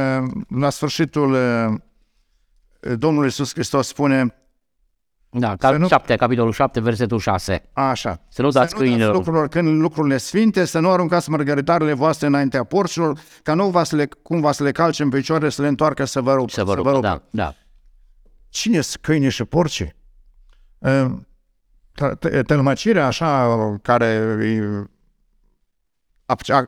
[0.60, 1.36] la sfârșitul
[2.80, 4.34] Domnul Iisus Hristos spune
[5.30, 5.88] da, cap, nu...
[5.88, 7.62] 7, capitolul 7, versetul 6.
[7.72, 8.20] Așa.
[8.28, 9.14] Să nu dați câinilor.
[9.14, 13.96] Lucrurilor, când lucrurile sfinte, să nu aruncați mărgăritarele voastre înaintea porților, ca nu va să
[13.96, 16.50] le, cumva să le calce în picioare, să le întoarcă să vă rupă.
[16.50, 17.54] Să vă rupă, da, da.
[18.48, 19.96] Cine sunt câini și porci?
[22.46, 24.06] Tălmăcirea așa, care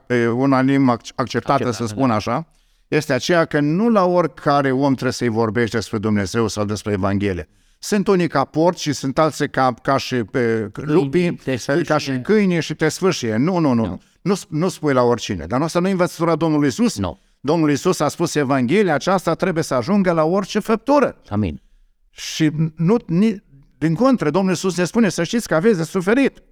[0.07, 2.15] e unanim acceptată, să spun da.
[2.15, 2.47] așa,
[2.89, 7.49] este aceea că nu la oricare om trebuie să-i vorbești despre Dumnezeu sau despre Evanghelie
[7.83, 11.35] sunt unii ca porci și sunt alții ca, ca și pe lupi,
[11.87, 13.37] ca și câini și te sfârșie.
[13.37, 13.85] Nu, nu, nu.
[13.85, 15.47] Nu, nu, nu spui la oricine.
[15.47, 16.99] Dar nu asta nu e învățătura Domnului Isus.
[16.99, 17.19] Nu.
[17.41, 21.17] Domnul Isus a spus Evanghelia aceasta trebuie să ajungă la orice făptură.
[21.29, 21.63] Amin.
[22.11, 23.43] Și nu, ni,
[23.79, 26.43] din contră, Domnul Isus ne spune să știți că aveți de suferit.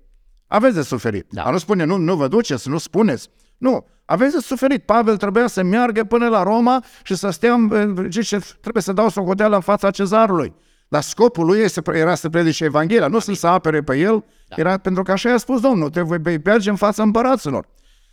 [0.47, 1.27] Aveți de suferit.
[1.31, 1.43] Da.
[1.43, 3.29] A nu spune, nu, nu vă duceți, nu spuneți.
[3.59, 4.85] Nu, aveți de suferit.
[4.85, 7.69] Pavel trebuia să meargă până la Roma și să stea,
[8.09, 10.55] zice, trebuie să dau socoteală în fața cezarului.
[10.89, 14.57] Dar scopul lui era să predice Evanghelia, nu să-l să apere pe el, da.
[14.59, 17.69] era pentru că așa i-a spus Domnul, te voi merge în fața împăraților.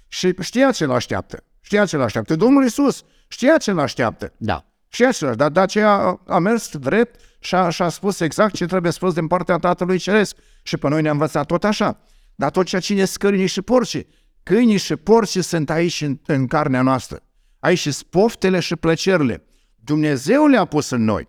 [0.08, 1.44] Și știa ce l așteaptă.
[1.62, 2.36] Știa ce l așteaptă.
[2.36, 4.34] Domnul Iisus știa ce l așteaptă.
[4.38, 4.66] Da.
[4.88, 8.66] Știa ce dar de aceea a mers drept și a, și a spus exact ce
[8.66, 10.36] trebuie spus din partea Tatălui Ceresc.
[10.64, 12.00] Și pe noi ne-a învățat tot așa.
[12.36, 14.06] Dar tot ceea ce scârnii și porci.
[14.44, 17.20] Câinii și porci sunt aici în, în carnea noastră.
[17.60, 19.44] Aici și poftele și plăcerile.
[19.76, 21.28] Dumnezeu le-a pus în noi.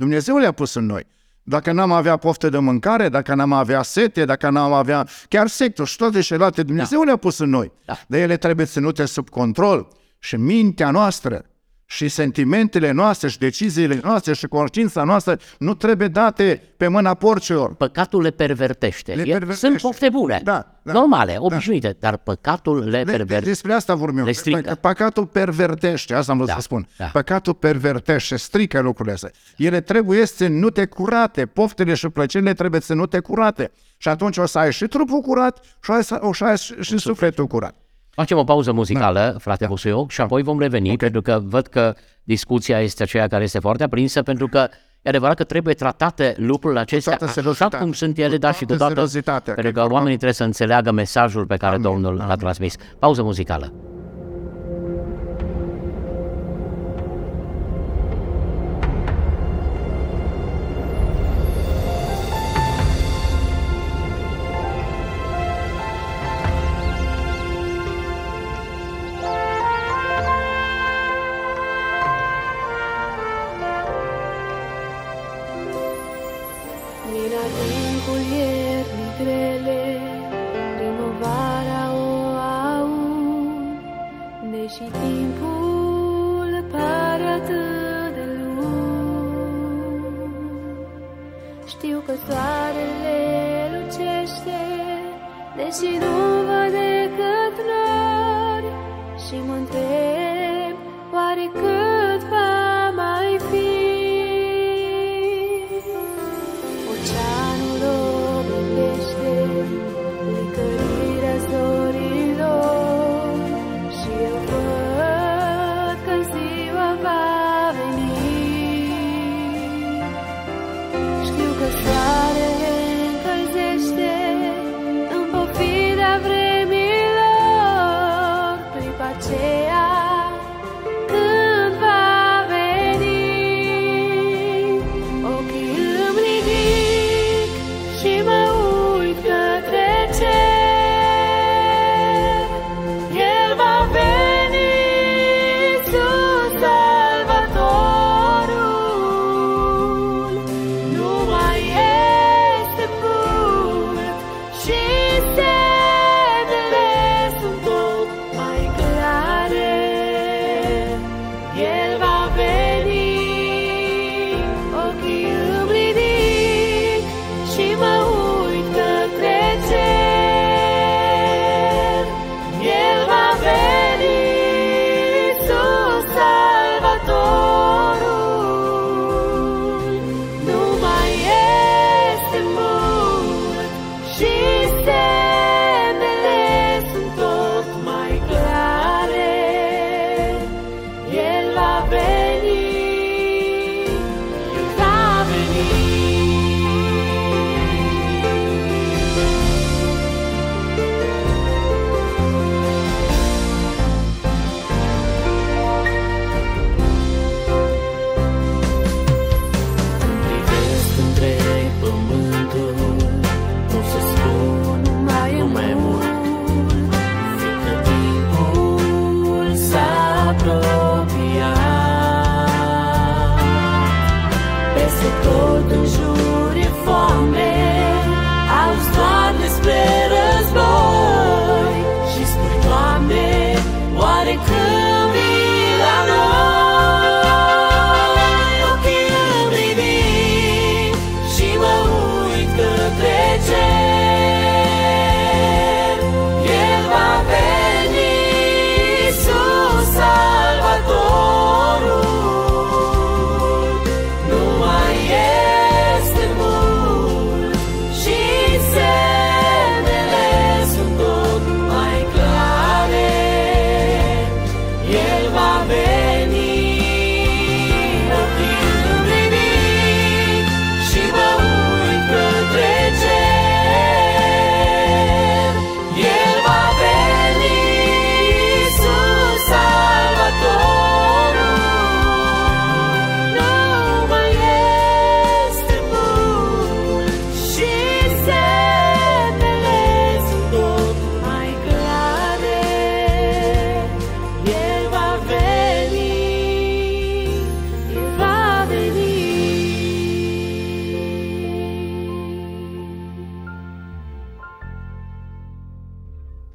[0.00, 1.06] Dumnezeu le-a pus în noi.
[1.42, 5.86] Dacă n-am avea poftă de mâncare, dacă n-am avea sete, dacă n-am avea chiar sector
[5.86, 7.04] și toate celelalte, Dumnezeu da.
[7.04, 7.72] le-a pus în noi.
[7.84, 7.98] Da.
[8.06, 11.44] Dar ele trebuie ținute sub control și mintea noastră
[11.90, 17.74] și sentimentele noastre și deciziile noastre și conștiința noastră nu trebuie date pe mâna porcilor.
[17.74, 19.14] Păcatul le pervertește.
[19.14, 19.66] Le pervertește.
[19.66, 21.40] Sunt pofte bune, da, da, normale, da.
[21.40, 22.08] obișnuite, da.
[22.08, 23.48] dar păcatul le, le pervertește.
[23.48, 24.24] Despre asta vorbim.
[24.24, 24.74] Le strică.
[24.80, 26.88] Păcatul pervertește, asta am vrut da, să spun.
[26.98, 27.04] Da.
[27.04, 29.30] Păcatul pervertește, strică lucrurile astea.
[29.56, 33.70] Ele trebuie ținute curate, poftele și plăcerile trebuie ținute curate.
[33.96, 37.74] Și atunci o să ai și trupul curat și o să ai și sufletul curat.
[38.10, 39.38] Facem o pauză muzicală, da.
[39.38, 39.68] frate da.
[39.68, 40.96] Busuioc, și apoi vom reveni, okay.
[40.96, 44.68] pentru că văd că discuția este aceea care este foarte aprinsă, pentru că
[45.02, 47.18] e adevărat că trebuie tratate lucrurile acestea
[47.50, 49.06] așa cum sunt ele, dar și cu toată,
[49.54, 51.86] pentru că oamenii trebuie să înțeleagă mesajul pe care Amin.
[51.86, 52.74] Domnul l-a transmis.
[52.98, 53.72] Pauză muzicală.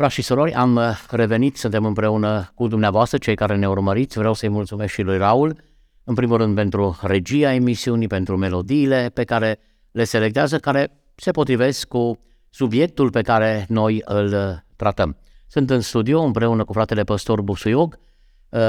[0.05, 4.17] Frați și surori, am uh, revenit, suntem împreună cu dumneavoastră, cei care ne urmăriți.
[4.17, 5.57] Vreau să-i mulțumesc și lui Raul,
[6.03, 9.59] în primul rând pentru regia emisiunii, pentru melodiile pe care
[9.91, 15.17] le selectează, care se potrivesc cu subiectul pe care noi îl uh, tratăm.
[15.47, 17.99] Sunt în studio împreună cu fratele păstor Busuiog,
[18.49, 18.61] uh,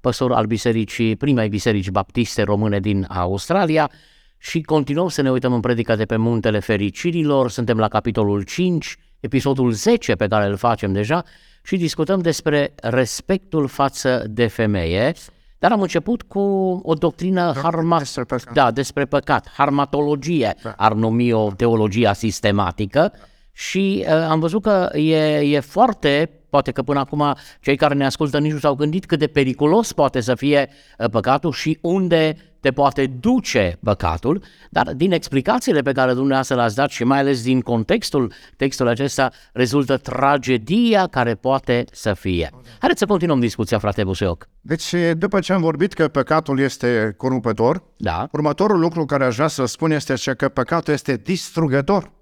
[0.00, 3.90] păstor al bisericii, primei biserici baptiste române din Australia
[4.38, 8.96] și continuăm să ne uităm în predica de pe Muntele Fericirilor, suntem la capitolul 5,
[9.20, 11.24] episodul 10 pe care îl facem deja
[11.62, 15.14] și discutăm despre respectul față de femeie,
[15.58, 16.40] dar am început cu
[16.84, 17.98] o doctrină harma...
[17.98, 18.52] despre păcat.
[18.52, 20.74] Da, despre păcat, harmatologie, da.
[20.76, 23.12] ar numi o teologia sistematică
[23.52, 28.04] și uh, am văzut că e, e foarte poate că până acum cei care ne
[28.04, 32.36] ascultă nici nu s-au gândit cât de periculos poate să fie uh, păcatul și unde
[32.60, 37.42] te poate duce păcatul, dar din explicațiile pe care dumneavoastră le-ați dat și mai ales
[37.42, 42.50] din contextul textului acesta rezultă tragedia care poate să fie.
[42.78, 44.48] Haideți să continuăm discuția, frate Buseoc.
[44.60, 48.28] Deci, după ce am vorbit că păcatul este corupător, da.
[48.32, 52.16] următorul lucru care aș vrea să spun este că păcatul este distrugător.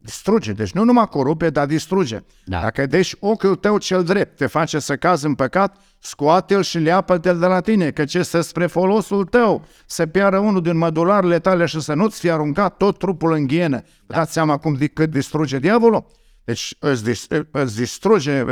[0.00, 2.24] Distruge, deci nu numai corupe, dar distruge.
[2.44, 2.60] Da.
[2.60, 7.38] Dacă deci ochiul tău cel drept te face să cazi în păcat, scoate-l și leapă-te-l
[7.38, 11.66] de la tine, că ce să spre folosul tău să piară unul din mădularele tale
[11.66, 13.82] și să nu-ți fie aruncat tot trupul în ghienă.
[14.06, 14.16] Da.
[14.16, 16.06] Dați seama cum cât distruge diavolul?
[16.44, 18.44] Deci îți, îți distruge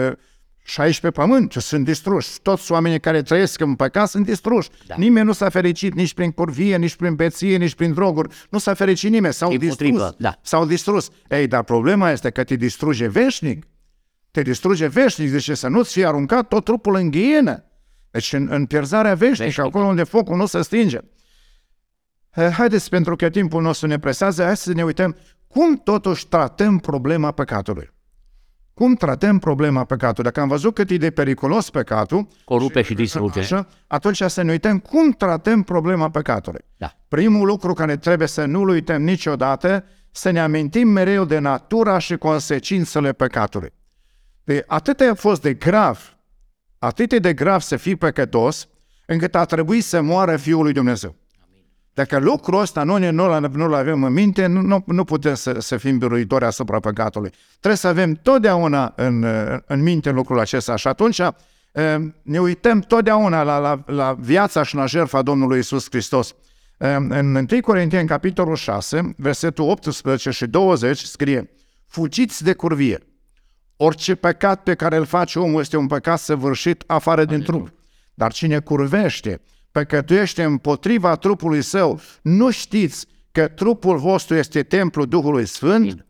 [0.68, 2.40] și aici pe pământ sunt distruși.
[2.42, 4.68] Toți oamenii care trăiesc în păcat sunt distruși.
[4.86, 4.94] Da.
[4.98, 8.34] Nimeni nu s-a fericit nici prin curvie, nici prin beție, nici prin droguri.
[8.50, 9.32] Nu s-a fericit nimeni.
[9.32, 10.14] S-au distrus.
[10.18, 10.38] Da.
[10.42, 11.10] S-au distrus.
[11.28, 13.66] Ei, dar problema este că te distruge veșnic.
[14.30, 15.30] Te distruge veșnic.
[15.30, 17.64] Deci să nu-ți fie aruncat tot trupul în ghienă.
[18.10, 19.66] Deci în, în pierzarea veșnică, veșnic.
[19.66, 20.98] acolo unde focul nu se stinge.
[22.34, 26.78] Eh, haideți, pentru că timpul nostru ne presează, hai să ne uităm cum totuși tratăm
[26.78, 27.94] problema păcatului.
[28.78, 30.24] Cum tratăm problema păcatului?
[30.30, 34.42] Dacă am văzut cât e de periculos păcatul, corupe și, și distruge, așa, atunci să
[34.42, 36.60] ne uităm cum tratăm problema păcatului.
[36.76, 36.96] Da.
[37.08, 42.16] Primul lucru care trebuie să nu-l uităm niciodată, să ne amintim mereu de natura și
[42.16, 43.72] consecințele păcatului.
[44.44, 46.16] De atât a fost de grav,
[46.78, 48.68] atât de grav să fii păcătos,
[49.06, 51.14] încât a trebuit să moară Fiul lui Dumnezeu.
[51.96, 55.56] Dacă lucrul ăsta nu, ne, nu, nu-l avem în minte, nu, nu, nu putem să,
[55.60, 57.32] să fim biruitori asupra păcatului.
[57.50, 59.26] Trebuie să avem totdeauna în,
[59.66, 64.74] în minte lucrul acesta și atunci eh, ne uităm totdeauna la, la, la viața și
[64.74, 66.34] la jertfa Domnului Isus Hristos.
[66.78, 71.50] Eh, în 1 Corinteni, capitolul 6, versetul 18 și 20, scrie
[71.86, 72.98] Fugiți de curvie.
[73.76, 77.72] Orice păcat pe care îl face omul este un păcat săvârșit afară din trup.
[78.14, 79.40] Dar cine curvește,
[79.76, 86.06] păcătuiește împotriva trupului său, nu știți că trupul vostru este templul Duhului Sfânt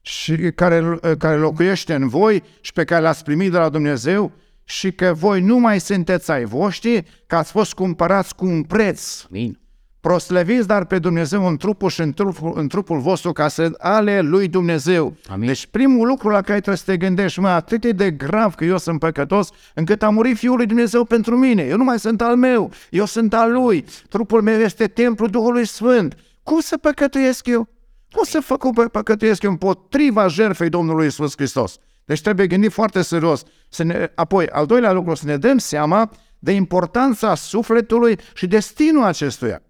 [0.00, 4.32] și care, care locuiește în voi și pe care l-ați primit de la Dumnezeu
[4.64, 9.24] și că voi nu mai sunteți ai voștri, că ați fost cumpărați cu un preț.
[9.30, 9.60] Amin.
[10.06, 14.20] Proslăviți dar pe Dumnezeu în trupul și în trupul, în trupul vostru ca să ale
[14.20, 15.16] lui Dumnezeu.
[15.28, 15.46] Amin.
[15.46, 18.64] Deci primul lucru la care trebuie să te gândești, mă, atât e de grav că
[18.64, 21.62] eu sunt păcătos, încât a murit Fiul lui Dumnezeu pentru mine.
[21.62, 23.84] Eu nu mai sunt al meu, eu sunt al lui.
[24.08, 26.16] Trupul meu este templul Duhului Sfânt.
[26.42, 27.68] Cum să păcătuiesc eu?
[28.10, 31.78] Cum să fac păcătuiesc eu împotriva jertfei Domnului Isus Hristos?
[32.04, 33.42] Deci trebuie gândit foarte serios.
[33.68, 39.04] Să ne, apoi, al doilea lucru, să ne dăm seama de importanța sufletului și destinul
[39.04, 39.60] acestuia.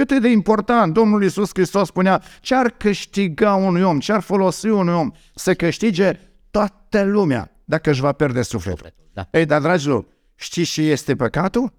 [0.00, 4.94] Cât e de important, Domnul Iisus Hristos spunea, ce-ar câștiga unui om, ce-ar folosi unui
[4.94, 6.18] om să câștige
[6.50, 8.94] toată lumea dacă își va pierde sufletul.
[9.12, 9.28] Da.
[9.32, 11.72] Ei, dar, dragilor, știți ce este păcatul?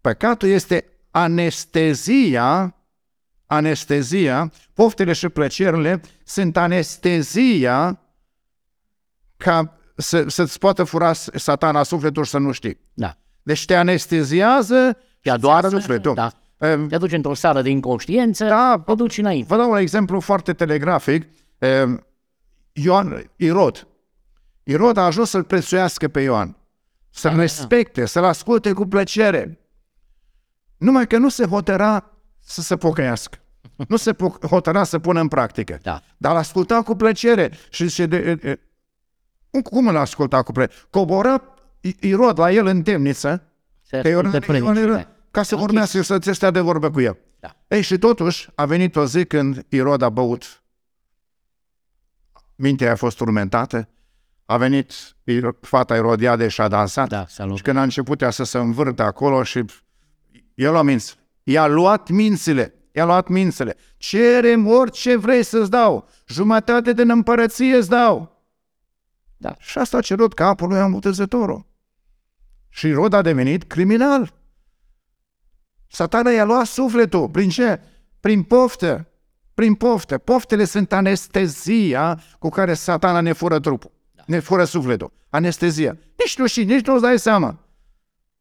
[0.00, 2.74] Păcatul este anestezia,
[3.46, 8.00] anestezia, poftele și plăcerile sunt anestezia
[9.36, 12.80] ca să, să-ți poată fura satana sufletul și să nu știi.
[12.94, 13.16] Da.
[13.42, 16.14] Deci te anesteziază și adoară sufletul.
[16.14, 16.32] Da.
[16.58, 19.46] Te aduci într-o seară de inconștiență, da, te duci înainte.
[19.48, 21.28] Vă dau un exemplu foarte telegrafic.
[22.72, 23.86] Ioan, Irod.
[24.62, 26.56] Irod a ajuns să-l prețuiască pe Ioan.
[27.10, 28.06] Să-l da, respecte, da.
[28.06, 29.58] să-l asculte cu plăcere.
[30.76, 33.38] Numai că nu se hotera să se pocăiască.
[33.88, 34.16] Nu se
[34.48, 35.78] hotera să pună în practică.
[35.82, 36.02] Da.
[36.16, 37.52] Dar l asculta cu plăcere.
[37.70, 40.80] Și zice, de, de, de, cum îl asculta cu plăcere?
[40.90, 41.42] Cobora
[42.00, 43.42] Irod la el în temniță.
[43.82, 47.18] Se că Ioan, Ioan era, ca să urmească să stea de vorbă cu el.
[47.40, 47.56] Da.
[47.68, 50.62] Ei, și totuși a venit o zi când Irod a băut.
[52.54, 53.88] Mintea a fost turmentată,
[54.44, 54.92] a venit
[55.60, 57.08] fata Irodiade și a dansat.
[57.08, 59.64] Da, și când a început ea să se învârte acolo și
[60.54, 61.14] el a minț.
[61.42, 62.74] I-a luat mințile.
[62.92, 63.76] I-a luat mințile.
[63.96, 66.08] Cerem orice vrei să-ți dau.
[66.26, 68.42] Jumătate din împărăție îți dau.
[69.36, 69.56] Da.
[69.58, 71.66] Și asta a cerut capul lui Amutezătorul.
[72.68, 74.36] Și Rod a devenit criminal.
[75.88, 77.28] Satana i-a luat sufletul.
[77.28, 77.80] Prin ce?
[78.20, 79.08] Prin poftă.
[79.54, 80.18] Prin poftă.
[80.18, 83.90] Poftele sunt anestezia cu care satana ne fură trupul.
[84.12, 84.22] Da.
[84.26, 85.12] Ne fură sufletul.
[85.30, 85.96] Anestezia.
[86.16, 87.58] Nici nu și nici nu-ți dai seama.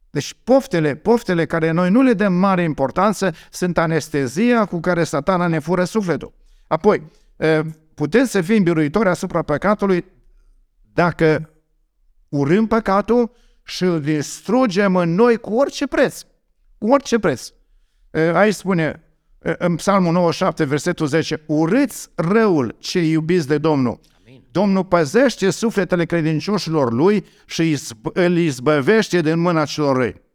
[0.09, 5.47] Deci poftele, poftele care noi nu le dăm mare importanță sunt anestezia cu care satana
[5.47, 6.33] ne fură sufletul.
[6.67, 7.03] Apoi,
[7.93, 10.05] putem să fim biruitori asupra păcatului
[10.93, 11.49] dacă
[12.29, 13.31] urâm păcatul
[13.63, 16.25] și îl distrugem în noi cu orice preț.
[16.77, 17.49] Cu orice preț.
[18.33, 19.01] Aici spune
[19.39, 23.99] în Psalmul 97, versetul 10, urâți răul ce iubiți de Domnul.
[24.19, 24.43] Amin.
[24.51, 27.77] Domnul păzește sufletele credincioșilor lui și
[28.13, 30.25] îl izbăvește din mâna celor răi.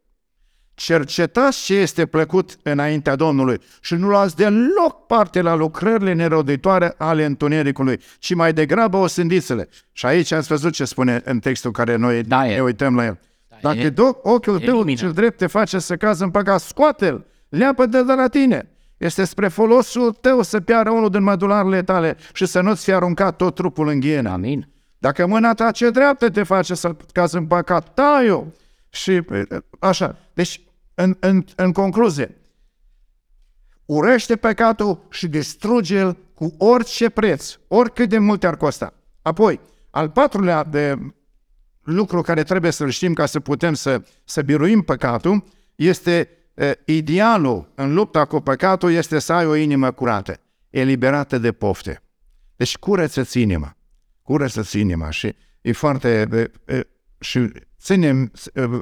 [0.75, 7.25] Cercetați ce este plăcut înaintea Domnului și nu luați deloc parte la lucrările neroditoare ale
[7.25, 9.69] întunericului, ci mai degrabă o sândiți-le.
[9.93, 13.19] Și aici ați văzut ce spune în textul care noi da, ne uităm la el.
[13.63, 13.93] Da, Dacă e,
[14.23, 18.69] ochiul tău cel drept te face să cazi în păcat, scoate-l, leapă de la tine.
[18.97, 23.37] Este spre folosul tău să piară unul din mădularele tale și să nu-ți fie aruncat
[23.37, 24.31] tot trupul în ghienă.
[24.31, 24.69] Amin.
[24.99, 28.45] Dacă mâna ta ce dreaptă te face să cazi în păcat, tai-o.
[28.89, 29.23] Și
[29.79, 30.17] așa.
[30.35, 30.61] Deci,
[30.95, 32.37] în, în, în concluzie,
[33.85, 38.93] urește păcatul și distruge-l cu orice preț, oricât de mult ar costa.
[39.23, 39.61] Apoi,
[39.91, 40.99] al patrulea de
[41.83, 46.29] lucru care trebuie să-l știm ca să putem să, să biruim păcatul este
[46.85, 50.37] idealul în lupta cu păcatul este să ai o inimă curată,
[50.71, 52.03] eliberată de pofte.
[52.57, 53.77] Deci curăță-ți inima,
[54.23, 56.29] curăță-ți inima și e foarte...
[57.21, 58.33] și ținem,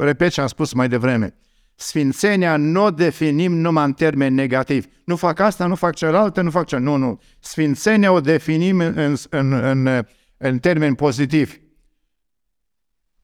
[0.01, 1.35] repet ce am spus mai devreme,
[1.75, 4.87] Sfințenia nu o definim numai în termeni negativi.
[5.05, 6.77] Nu fac asta, nu fac cealaltă, nu fac ce.
[6.77, 7.21] Nu, nu.
[7.39, 10.05] Sfințenia o definim în, în, în,
[10.37, 11.61] în termeni pozitivi.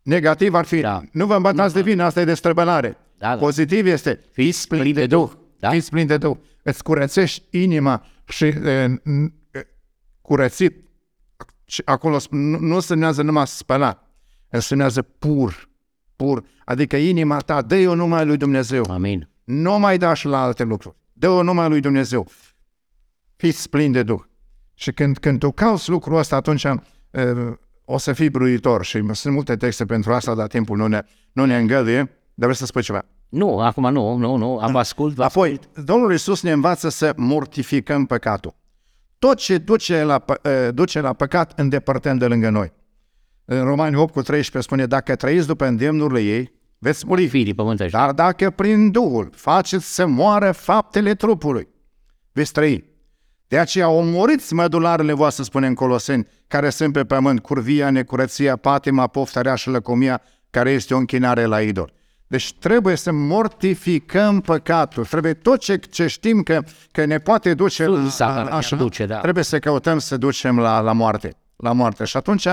[0.06, 1.02] Negativ ar fi, da.
[1.12, 2.96] nu vă îmbătați de vină, asta e de străbălare.
[3.18, 3.36] Da, da.
[3.36, 5.30] Pozitiv este, fiți plin de Duh.
[5.58, 5.70] Da?
[5.70, 6.36] Fiți plin de Duh.
[6.62, 9.02] Îți curățești inima și e,
[10.20, 10.88] curățit.
[11.64, 14.10] Și acolo nu, nu semnează numai spălat,
[14.48, 15.68] însemnează pur,
[16.16, 16.44] pur.
[16.64, 18.90] Adică inima ta, dă-o numai lui Dumnezeu.
[18.90, 19.28] Amin.
[19.44, 20.96] Nu mai da și la alte lucruri.
[21.12, 22.26] Dă-o numai lui Dumnezeu.
[23.36, 24.20] Fiți plin de Duh.
[24.74, 26.78] Și când, când tu cauți lucrul ăsta, atunci uh,
[27.88, 28.84] o să fii bruitor.
[28.84, 32.10] Și sunt multe texte pentru asta, dar timpul nu ne, nu ne îngăduie.
[32.34, 33.04] Dar vreți să spui ceva?
[33.28, 35.14] Nu, acum nu, nu, nu, am ascult.
[35.14, 35.86] Vă Apoi, ascult.
[35.86, 38.54] Domnul Iisus ne învață să mortificăm păcatul.
[39.18, 42.72] Tot ce duce la, uh, duce la păcat, îndepărtăm de lângă noi.
[43.44, 47.28] În Romani 8 cu 13 spune, dacă trăiți după îndemnurile ei, veți muri.
[47.28, 47.92] Firii pământești.
[47.92, 51.68] Dar dacă prin Duhul faceți să moară faptele trupului,
[52.32, 52.95] veți trăi.
[53.48, 59.06] De aceea omoriți mădularele voastre, spune în Coloseni, care sunt pe pământ, curvia, necurăția, patima,
[59.06, 61.92] poftarea și lăcomia, care este o închinare la idol.
[62.26, 65.04] Deci trebuie să mortificăm păcatul.
[65.04, 69.20] Trebuie tot ce, ce știm că, că ne poate duce la, la, așa, duce, da.
[69.20, 71.36] trebuie să căutăm să ducem la, la moarte.
[71.56, 72.04] La moarte.
[72.04, 72.46] Și atunci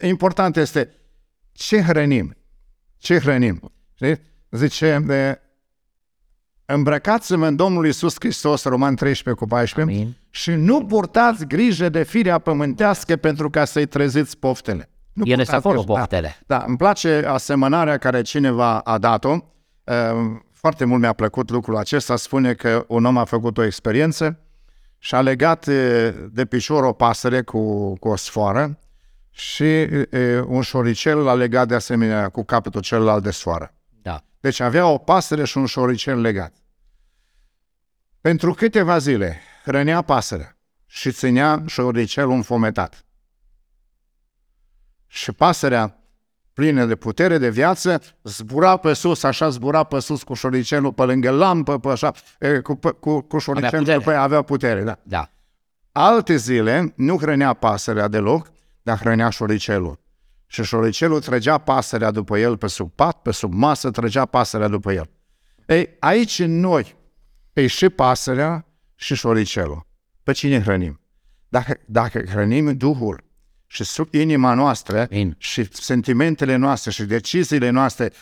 [0.00, 0.94] important este
[1.52, 2.36] ce hrănim.
[2.98, 3.72] Ce hrănim.
[3.94, 4.20] Știți?
[4.50, 5.40] Zice, de,
[6.74, 10.16] îmbrăcați-vă în Domnul Iisus Hristos, Roman 13 cu 14, Amin.
[10.30, 14.90] și nu purtați grijă de firea pământească pentru ca să-i treziți poftele.
[15.12, 16.36] Nu Ele sunt acolo, poftele.
[16.46, 19.36] Da, da, îmi place asemănarea care cineva a dat-o.
[20.52, 22.16] Foarte mult mi-a plăcut lucrul acesta.
[22.16, 24.38] Spune că un om a făcut o experiență
[24.98, 25.66] și a legat
[26.30, 28.78] de picior o pasăre cu, cu o sfoară
[29.30, 33.74] și e, un șoricel l-a legat de asemenea cu capătul celălalt de soară.
[34.02, 34.24] Da.
[34.40, 36.54] Deci avea o pasăre și un șoricel legat.
[38.22, 40.56] Pentru câteva zile hrănea pasărea
[40.86, 43.04] și ținea șoricelul înfometat.
[45.06, 45.98] Și pasărea,
[46.52, 51.02] plină de putere, de viață, zbura pe sus, așa zbura pe sus cu șoricelul pe
[51.02, 52.12] lângă lampă, pe așa,
[52.62, 53.98] cu, cu, cu șoricelul avea putere.
[53.98, 54.82] pe avea putere.
[54.82, 54.98] Da.
[55.02, 55.30] da.
[55.92, 58.52] Alte zile nu hrănea pasărea deloc,
[58.82, 60.00] dar hrănea șoricelul.
[60.46, 64.92] Și șoricelul trăgea pasărea după el pe sub pat, pe sub masă, trăgea pasărea după
[64.92, 65.10] el.
[65.66, 67.00] Ei, aici în noi,
[67.52, 69.86] e și pasărea și șoricelul.
[70.22, 71.00] Pe cine hrănim?
[71.48, 73.24] Dacă, dacă hrănim Duhul
[73.66, 75.34] și sub inima noastră In.
[75.38, 78.12] și sentimentele noastre și deciziile noastre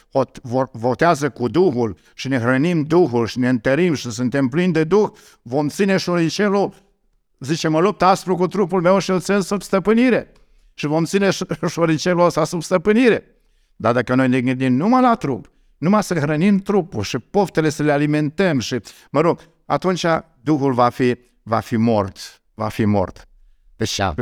[0.73, 5.11] votează cu Duhul și ne hrănim Duhul și ne întărim și suntem plini de Duh,
[5.43, 6.75] vom ține șoricelul,
[7.39, 10.33] zice, mă lupt aspru cu trupul meu și îl țin sub stăpânire
[10.75, 11.31] și vom ține
[11.69, 13.25] șoricelul ăsta sub stăpânire.
[13.77, 15.51] Dar dacă noi ne gândim numai la trup,
[15.81, 20.05] numai să hrănim trupul și poftele să le alimentăm și, mă rog, atunci
[20.41, 23.29] Duhul va fi, va fi mort, va fi mort.
[23.77, 24.15] Deci, da.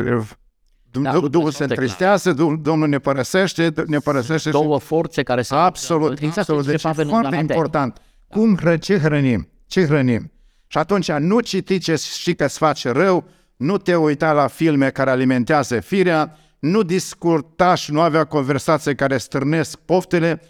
[0.90, 4.50] Da, Duhul se întristează, Domnul ne părăsește, ne părăsește.
[4.50, 5.54] Două forțe care se...
[5.54, 6.66] Absolut, absolut.
[6.66, 7.94] Deci e foarte important.
[7.94, 8.36] Da.
[8.36, 9.48] Cum, ce hrănim?
[9.66, 10.32] Ce hrănim?
[10.66, 13.24] Și atunci nu citi ce știi că îți face rău,
[13.56, 19.18] nu te uita la filme care alimentează firea, nu discuta și nu avea conversații care
[19.18, 20.42] stârnesc poftele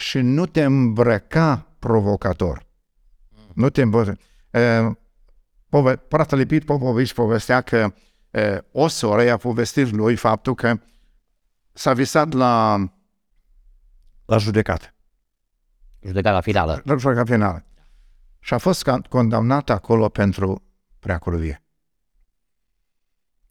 [0.00, 2.66] și nu te îmbrăca provocator.
[3.54, 4.18] Nu te îmbrăca.
[5.68, 7.94] Pove- Pratele Pit Popovici povestea că
[8.30, 10.80] e, o soră i-a povestit lui faptul că
[11.72, 12.78] s-a visat la,
[14.24, 14.94] la judecată.
[16.00, 16.80] Judecata finală.
[16.84, 17.64] La judecata finală.
[18.38, 20.62] Și a fost condamnat acolo pentru
[20.98, 21.64] preacurvie.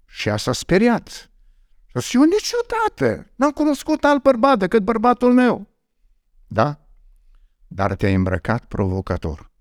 [0.06, 1.32] Și a s-a speriat.
[2.02, 5.69] Și eu niciodată n-am cunoscut alt bărbat decât bărbatul meu.
[6.52, 6.80] Da?
[7.68, 9.52] Dar te-ai îmbrăcat provocator.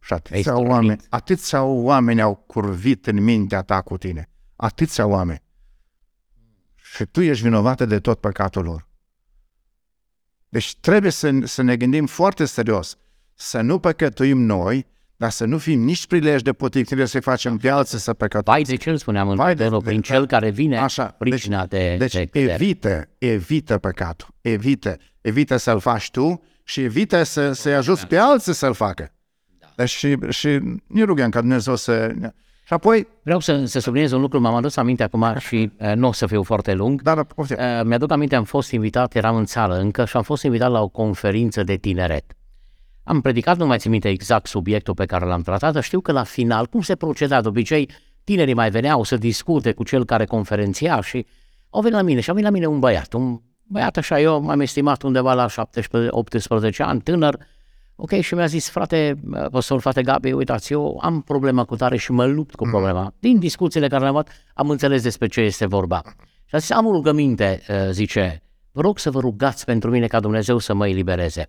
[0.00, 4.28] Și atâția oameni, atâția oameni au curvit în mintea ta cu tine.
[4.56, 5.42] Atâția oameni.
[6.74, 8.88] Și tu ești vinovată de tot păcatul lor.
[10.48, 12.98] Deci trebuie să, să ne gândim foarte serios,
[13.34, 14.86] să nu păcătuim noi,
[15.20, 18.42] dar să nu fim nici prilej de poticnire să facem pe alții să păcătuim.
[18.44, 21.80] Vai de cel spuneam în Vai de, de, prin cel care vine așa, pricina deci,
[21.80, 27.74] de Deci de evită, evită păcatul, evită, evită să-l faci tu și evită să, să-i
[27.74, 29.12] ajuți pe alții să-l facă.
[29.58, 29.66] Da.
[29.76, 32.12] Deci și, și ne rugăm ca Dumnezeu să...
[32.66, 33.08] Și apoi...
[33.22, 36.26] Vreau să, să subliniez un lucru, m-am adus aminte acum și uh, nu o să
[36.26, 37.02] fiu foarte lung.
[37.02, 37.46] Da, da, uh,
[37.84, 40.88] mi-aduc aminte, am fost invitat, eram în țară încă și am fost invitat la o
[40.88, 42.34] conferință de tineret.
[43.04, 46.12] Am predicat, nu mai țin minte exact subiectul pe care l-am tratat, dar știu că
[46.12, 47.90] la final, cum se proceda de obicei,
[48.24, 51.26] tinerii mai veneau să discute cu cel care conferenția și
[51.70, 54.40] au venit la mine și a venit la mine un băiat, un băiat așa, eu
[54.40, 55.50] m-am estimat undeva la 17-18
[56.78, 57.38] ani, tânăr,
[57.96, 59.20] ok, și mi-a zis, frate,
[59.50, 63.14] păstor, frate Gabi, uitați, eu am problema cu tare și mă lupt cu problema.
[63.18, 66.02] Din discuțiile care le-am avut, am înțeles despre ce este vorba.
[66.44, 68.42] Și a zis, am o rugăminte, zice,
[68.72, 71.48] vă rog să vă rugați pentru mine ca Dumnezeu să mă elibereze.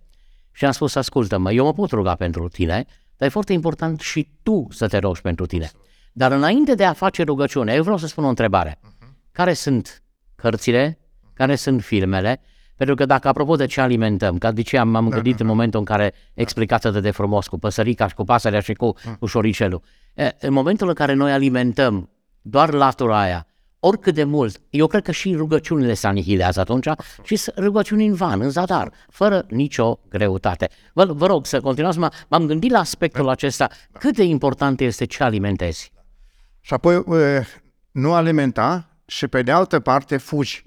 [0.52, 2.86] Și am spus, ascultă-mă, eu mă pot ruga pentru tine,
[3.18, 5.72] dar e foarte important și tu să te rogi pentru tine.
[6.14, 8.80] Dar înainte de a face rugăciune, eu vreau să spun o întrebare.
[9.32, 10.04] Care sunt
[10.36, 11.00] cărțile?
[11.34, 12.42] Care sunt filmele?
[12.76, 15.80] Pentru că dacă, apropo de ce alimentăm, ca de ce am, am gândit în momentul
[15.80, 19.82] în care explicați atât de frumos cu păsărica și cu pasărea și cu, cu șoricelul,
[20.40, 22.10] în momentul în care noi alimentăm
[22.42, 23.48] doar latura aia,
[23.84, 26.88] oricât de mult, eu cred că și rugăciunile se anihilează atunci
[27.24, 30.70] și rugăciuni în van, în zadar, fără nicio greutate.
[30.94, 33.70] Vă, vă rog să continuați, m-am gândit la aspectul acesta,
[34.00, 35.92] cât de important este ce alimentezi.
[36.60, 37.04] Și apoi
[37.92, 40.64] nu alimenta și pe de altă parte fugi.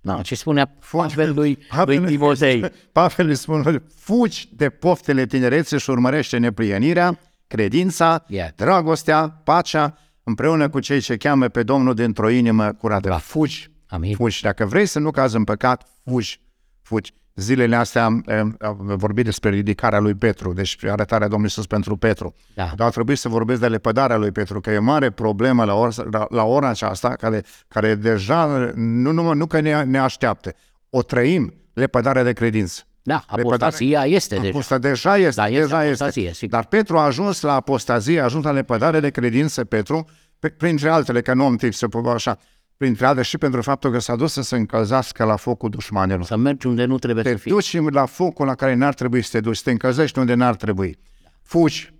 [0.00, 2.70] Da, ce spunea Pavel lui, Pavel, lui Timotei.
[2.92, 8.48] Pavel îi spune, fugi de poftele tinerețe și urmărește neprienirea, credința, yeah.
[8.56, 13.08] dragostea, pacea, împreună cu cei ce cheamă pe Domnul dintr-o inimă curată.
[13.08, 13.18] Da.
[13.18, 14.14] Fugi, Amin.
[14.14, 14.42] fugi.
[14.42, 16.40] Dacă vrei să nu cazi în păcat, fugi,
[16.82, 17.14] fugi.
[17.34, 18.24] Zilele astea am,
[18.58, 22.34] am vorbit despre ridicarea lui Petru, deci arătarea Domnului Iisus pentru Petru.
[22.54, 22.72] Da.
[22.76, 25.90] Dar ar trebui să vorbesc de lepădarea lui Petru, că e mare problemă la ora,
[26.10, 30.54] la, la ora aceasta, care, care deja nu, nu, nu că ne, ne așteaptă.
[30.90, 32.82] O trăim, lepădarea de credință.
[33.06, 34.48] Da, apostazia este deja.
[34.48, 36.32] Aposta, deja este, da, este deja este.
[36.32, 36.48] Sigur.
[36.48, 40.04] Dar Petru a ajuns la apostazie, a ajuns la lepădare de credință, Petru,
[40.38, 42.38] pe, printre altele, că nu am timp să povă așa,
[42.76, 46.24] printre altele și pentru faptul că s-a dus să se încălzească la focul dușmanilor.
[46.24, 47.50] Să mergi unde nu trebuie te să fii.
[47.50, 50.34] Te duci la focul la care n-ar trebui să te duci, să te încălzești unde
[50.34, 50.98] n-ar trebui.
[51.42, 51.94] Fugi,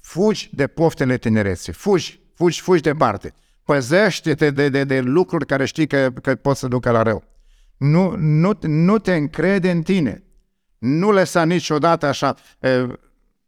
[0.00, 3.34] fugi de poftele tinereții, fugi, fugi, fugi departe.
[3.64, 7.24] Păzește-te de, de, de lucruri care știi că, că pot să ducă la rău.
[7.76, 10.24] Nu, nu, nu te încrede în tine.
[10.80, 12.86] Nu lăsa niciodată așa e,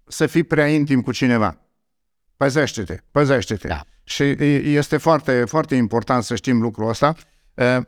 [0.06, 1.56] să fii prea intim cu cineva.
[2.36, 3.68] Păzește-te, păzește-te.
[3.68, 3.84] Da.
[4.04, 4.24] Și
[4.74, 7.14] este foarte, foarte important să știm lucrul ăsta.
[7.54, 7.80] E,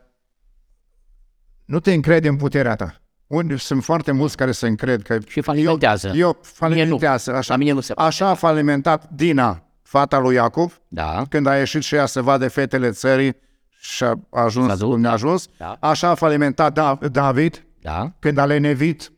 [1.65, 3.01] nu te încrede în puterea ta.
[3.27, 5.17] Unde sunt foarte mulți care se încred că...
[5.27, 6.07] Și falimentează.
[6.07, 7.53] Eu, eu falimentează, așa.
[7.53, 11.23] La mine nu se așa a falimentat Dina, fata lui Iacov, da.
[11.29, 13.35] când a ieșit și ea să vadă fetele țării
[13.79, 15.47] și a ajuns cum a ajuns.
[15.57, 15.77] Da.
[15.79, 16.73] Așa a falimentat
[17.11, 18.11] David, da.
[18.19, 19.11] când a lenevit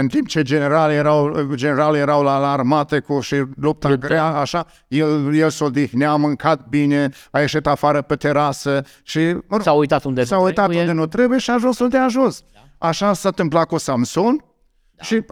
[0.00, 4.06] în timp ce generali erau, generali erau la, la armate cu și lupta Lupta.
[4.06, 9.36] grea, așa, el, el s-o odihnea, a mâncat bine, a ieșit afară pe terasă și...
[9.60, 10.80] S-a uitat unde s-a uitat trebuie.
[10.80, 12.44] unde nu trebuie și a ajuns unde a ajuns.
[12.52, 12.88] Da.
[12.88, 14.44] Așa s-a întâmplat cu Samson
[14.90, 15.02] da.
[15.02, 15.24] și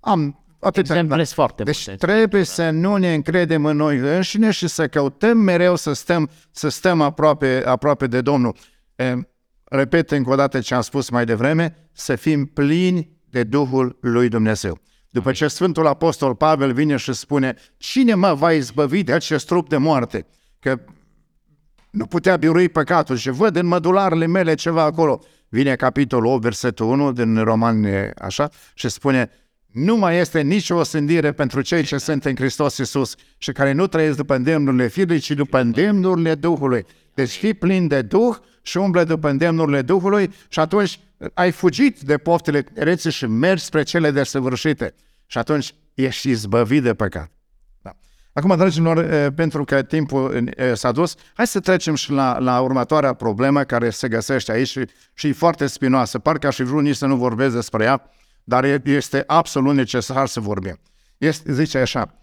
[0.00, 2.06] am Atât Exemple foarte Deci multe.
[2.06, 6.68] trebuie să nu ne încredem în noi înșine și să căutăm mereu să stăm, să
[6.68, 8.56] stăm aproape, aproape de Domnul.
[8.96, 9.14] E,
[9.64, 14.28] repet încă o dată ce am spus mai devreme, să fim plini de Duhul lui
[14.28, 14.78] Dumnezeu.
[15.10, 19.68] După ce Sfântul Apostol Pavel vine și spune, cine mă va izbăvi de acest trup
[19.68, 20.26] de moarte?
[20.58, 20.80] Că
[21.90, 25.20] nu putea birui păcatul și văd în mădularele mele ceva acolo.
[25.48, 27.86] Vine capitolul 8, versetul 1 din Roman,
[28.18, 29.30] așa, și spune,
[29.66, 33.86] nu mai este nicio osândire pentru cei ce sunt în Hristos Iisus și care nu
[33.86, 36.86] trăiesc după îndemnurile firului, ci după îndemnurile Duhului.
[37.14, 41.00] Deci fii plin de Duh și umble după îndemnurile Duhului și atunci
[41.34, 44.94] ai fugit de poftele rețe și mergi spre cele desăvârșite.
[45.26, 47.30] Și atunci ești izbăvit de păcat.
[47.82, 47.96] Da.
[48.32, 53.62] Acum, dragilor, pentru că timpul s-a dus, hai să trecem și la, la următoarea problemă
[53.62, 56.18] care se găsește aici și, și e foarte spinoasă.
[56.18, 58.10] Parcă aș fi vrut nici să nu vorbesc despre ea,
[58.44, 60.80] dar este absolut necesar să vorbim.
[61.18, 62.14] Este, zice așa,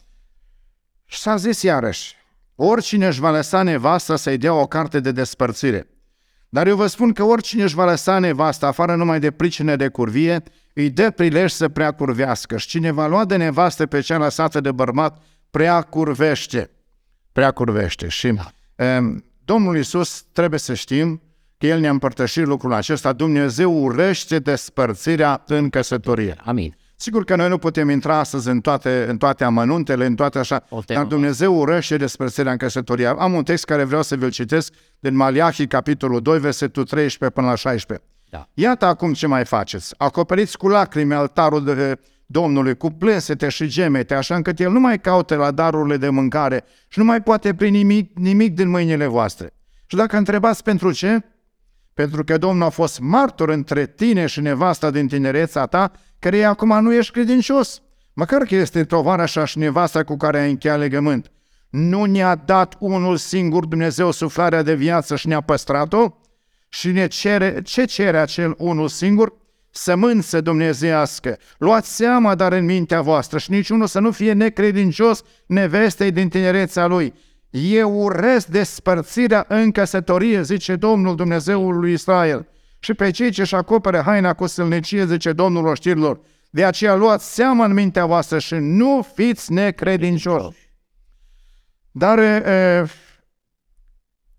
[1.05, 2.15] și s-a zis iarăși,
[2.55, 5.87] oricine își va lăsa nevasta să-i dea o carte de despărțire.
[6.49, 9.87] Dar eu vă spun că oricine își va lăsa nevasta afară numai de pricine de
[9.87, 10.43] curvie,
[10.73, 14.61] îi dă prilej să prea curvească și cine va lua de nevastă pe cea lăsată
[14.61, 15.21] de bărbat,
[15.51, 16.69] prea curvește.
[17.31, 18.07] Prea curvește.
[18.07, 18.97] Și da.
[18.97, 21.21] um, Domnul Iisus trebuie să știm
[21.57, 23.13] că El ne-a împărtășit lucrul acesta.
[23.13, 26.35] Dumnezeu urăște despărțirea în căsătorie.
[26.43, 26.77] Amin.
[27.01, 30.63] Sigur că noi nu putem intra astăzi în toate, în toate amănuntele, în toate așa,
[30.85, 33.07] dar Dumnezeu urăște despărțirea în căsătorie.
[33.07, 37.49] Am un text care vreau să vi-l citesc din Maliahi, capitolul 2, versetul 13 până
[37.49, 38.07] la 16.
[38.29, 38.47] Da.
[38.53, 39.93] Iată acum ce mai faceți.
[39.97, 44.99] Acoperiți cu lacrimi altarul de Domnului, cu plânsete și gemete, așa încât El nu mai
[44.99, 49.53] caute la darurile de mâncare și nu mai poate primi nimic, nimic din mâinile voastre.
[49.85, 51.23] Și dacă întrebați pentru ce,
[51.99, 56.81] pentru că Domnul a fost martor între tine și nevasta din tinereța ta, care acum
[56.81, 57.81] nu ești credincios.
[58.13, 58.87] Măcar că este
[59.17, 61.31] așa și nevasta cu care ai încheiat legământ.
[61.69, 66.15] Nu ne-a dat unul singur Dumnezeu suflarea de viață și ne-a păstrat-o?
[66.69, 69.33] Și ne cere, ce cere acel unul singur?
[69.71, 71.37] Sămânță dumnezească.
[71.57, 76.85] Luați seama, dar în mintea voastră și niciunul să nu fie necredincios nevestei din tinerețea
[76.85, 77.13] lui
[77.49, 82.47] eu urăsc despărțirea în căsătorie, zice Domnul Dumnezeul lui Israel.
[82.79, 86.19] Și pe cei ce își acopere haina cu sălnecie, zice Domnul oștirilor.
[86.49, 90.57] De aceea luați seama în mintea voastră și nu fiți necredincioși.
[91.91, 92.85] Dar e,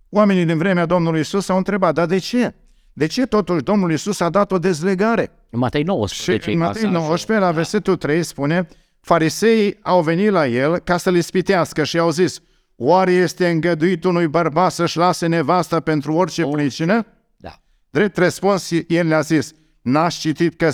[0.09, 2.55] oamenii din vremea Domnului Isus au întrebat, dar de ce?
[2.93, 5.31] De ce totuși Domnul Isus a dat o dezlegare?
[5.51, 6.51] În Matei 19.
[6.51, 8.69] Și în Matei 19, la versetul 3 spune,
[9.01, 12.41] fariseii au venit la el ca să-l ispitească și au zis,
[12.83, 16.53] Oare este îngăduit unui bărbat să-și lase nevasta pentru orice oh.
[16.53, 17.07] pricină?
[17.37, 17.61] Da.
[17.91, 19.53] Drept răspuns, el le-a zis,
[19.83, 20.71] n-aș citit că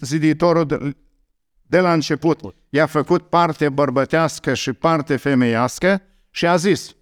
[0.00, 0.96] ziditorul de,
[1.62, 6.94] de la început i-a făcut parte bărbătească și parte femeiască și a zis,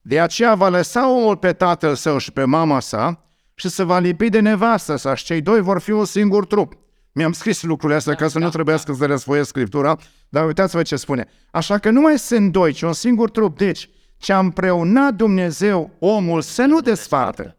[0.00, 3.24] de aceea va lăsa omul pe tatăl său și pe mama sa
[3.54, 6.78] și se va lipi de nevastă sa și cei doi vor fi un singur trup.
[7.12, 8.98] Mi-am scris lucrurile astea da, ca să da, nu trebuiască da.
[8.98, 9.98] să răsfoiesc Scriptura,
[10.28, 11.28] dar uitați-vă ce spune.
[11.50, 13.58] Așa că nu mai sunt doi, ci un singur trup.
[13.58, 17.56] Deci, ce a împreunat Dumnezeu omul să nu desparte.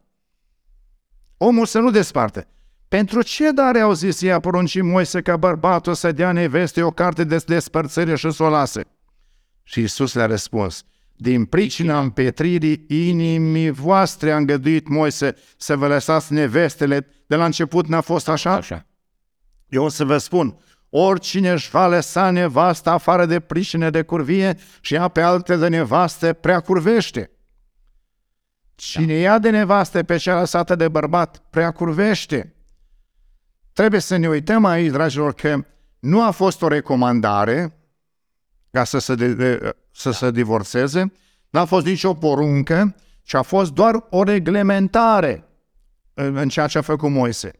[1.36, 2.48] Omul să nu desparte.
[2.88, 7.24] Pentru ce dare au zis ea poruncii Moise ca bărbatul să dea neveste o carte
[7.24, 8.84] de despărțire și să o lase?
[9.62, 10.84] Și Isus le-a răspuns,
[11.16, 17.06] din pricina împetririi inimii voastre a îngăduit Moise să vă lăsați nevestele.
[17.26, 18.52] De la început n-a fost așa?
[18.52, 18.86] Așa.
[19.70, 20.58] Eu o să vă spun,
[20.88, 25.68] oricine își va lăsa nevasta afară de prișine de curvie și ia pe alte de
[25.68, 27.30] nevaste, prea curvește.
[28.74, 29.18] Cine da.
[29.18, 32.54] ia de nevaste pe cea lăsată de bărbat, prea curvește.
[33.72, 35.64] Trebuie să ne uităm aici, dragilor, că
[35.98, 37.78] nu a fost o recomandare
[38.70, 40.14] ca să se, de, de, să da.
[40.14, 41.12] se divorțeze,
[41.50, 45.44] n-a fost nicio poruncă, ci a fost doar o reglementare
[46.14, 47.50] în, în ceea ce a făcut Moise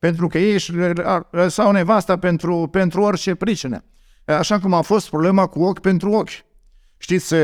[0.00, 0.72] pentru că ei își
[1.30, 3.84] lăsau nevasta pentru, pentru orice pricină.
[4.24, 6.44] Așa cum a fost problema cu ochi pentru ochi.
[6.96, 7.34] Știți,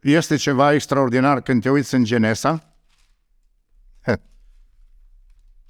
[0.00, 2.66] este ceva extraordinar când te uiți în Genesa.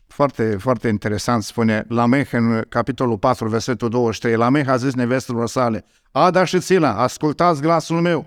[0.06, 4.36] Foarte, foarte interesant spune Lameh în capitolul 4, versetul 23.
[4.36, 8.26] Lameh a zis nevestelor sale, Ada și Țila, ascultați glasul meu.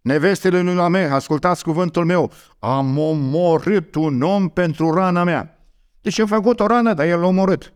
[0.00, 2.32] Nevestele lui Lameh, ascultați cuvântul meu.
[2.58, 5.51] Am omorât un om pentru rana mea.
[6.02, 7.72] Deci a făcut o rană, dar el l-a omorât.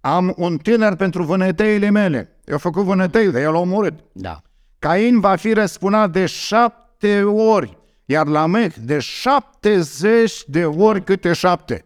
[0.00, 2.36] Am un tânăr pentru vânătăile mele.
[2.44, 3.94] Eu făcut vânătăi, dar el l-a omorât.
[4.12, 4.42] Da.
[4.78, 11.32] Cain va fi răspunat de șapte ori, iar la Mech de șaptezeci de ori câte
[11.32, 11.84] șapte.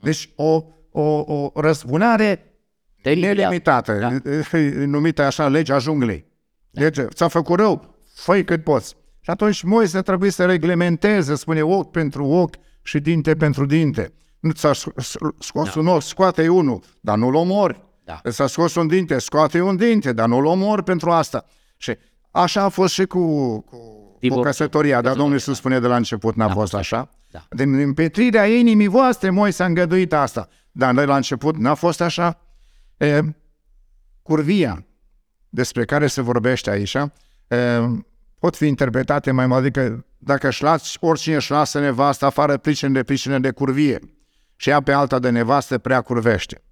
[0.00, 2.54] Deci o, o, o răspunare
[3.02, 4.30] nelimitată, da.
[4.86, 6.24] numită așa legea junglei.
[6.70, 6.80] Da.
[6.80, 8.96] Deci ți-a făcut rău, fă cât poți.
[9.20, 12.54] Și atunci Moise trebuie să reglementeze, spune ochi pentru ochi,
[12.84, 14.12] și dinte pentru dinte.
[14.40, 14.72] Nu ți-a
[15.38, 15.80] scos da.
[15.80, 17.84] un ochi, scoate unul, dar nu-l omori.
[18.04, 18.20] Da.
[18.28, 21.44] Ți-a scos un dinte, scoate un dinte, dar nu-l omori pentru asta.
[21.76, 21.96] Și
[22.30, 23.94] așa a fost și cu, cu
[24.28, 27.10] cu căsătoria, dar Domnul Iisus spune de la început, n-a, n-a fost așa.
[27.30, 27.46] Da.
[27.50, 30.48] Din împetrirea inimii voastre, moi s-a îngăduit asta.
[30.72, 32.40] Dar de la început n-a fost așa.
[32.96, 33.20] E,
[34.22, 34.86] curvia,
[35.48, 37.08] despre care se vorbește aici, e,
[38.38, 42.90] pot fi interpretate mai mult, adică dacă își las, oricine își lasă nevasta afară pricine
[42.90, 43.98] de pricine de curvie
[44.56, 46.62] și ea pe alta de nevastă prea curvește.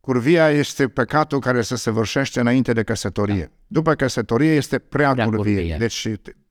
[0.00, 3.40] Curvia este păcatul care se săvârșește înainte de căsătorie.
[3.40, 3.50] Da.
[3.66, 5.54] După căsătorie este prea, prea curvie.
[5.54, 5.76] curvie.
[5.78, 6.08] Deci,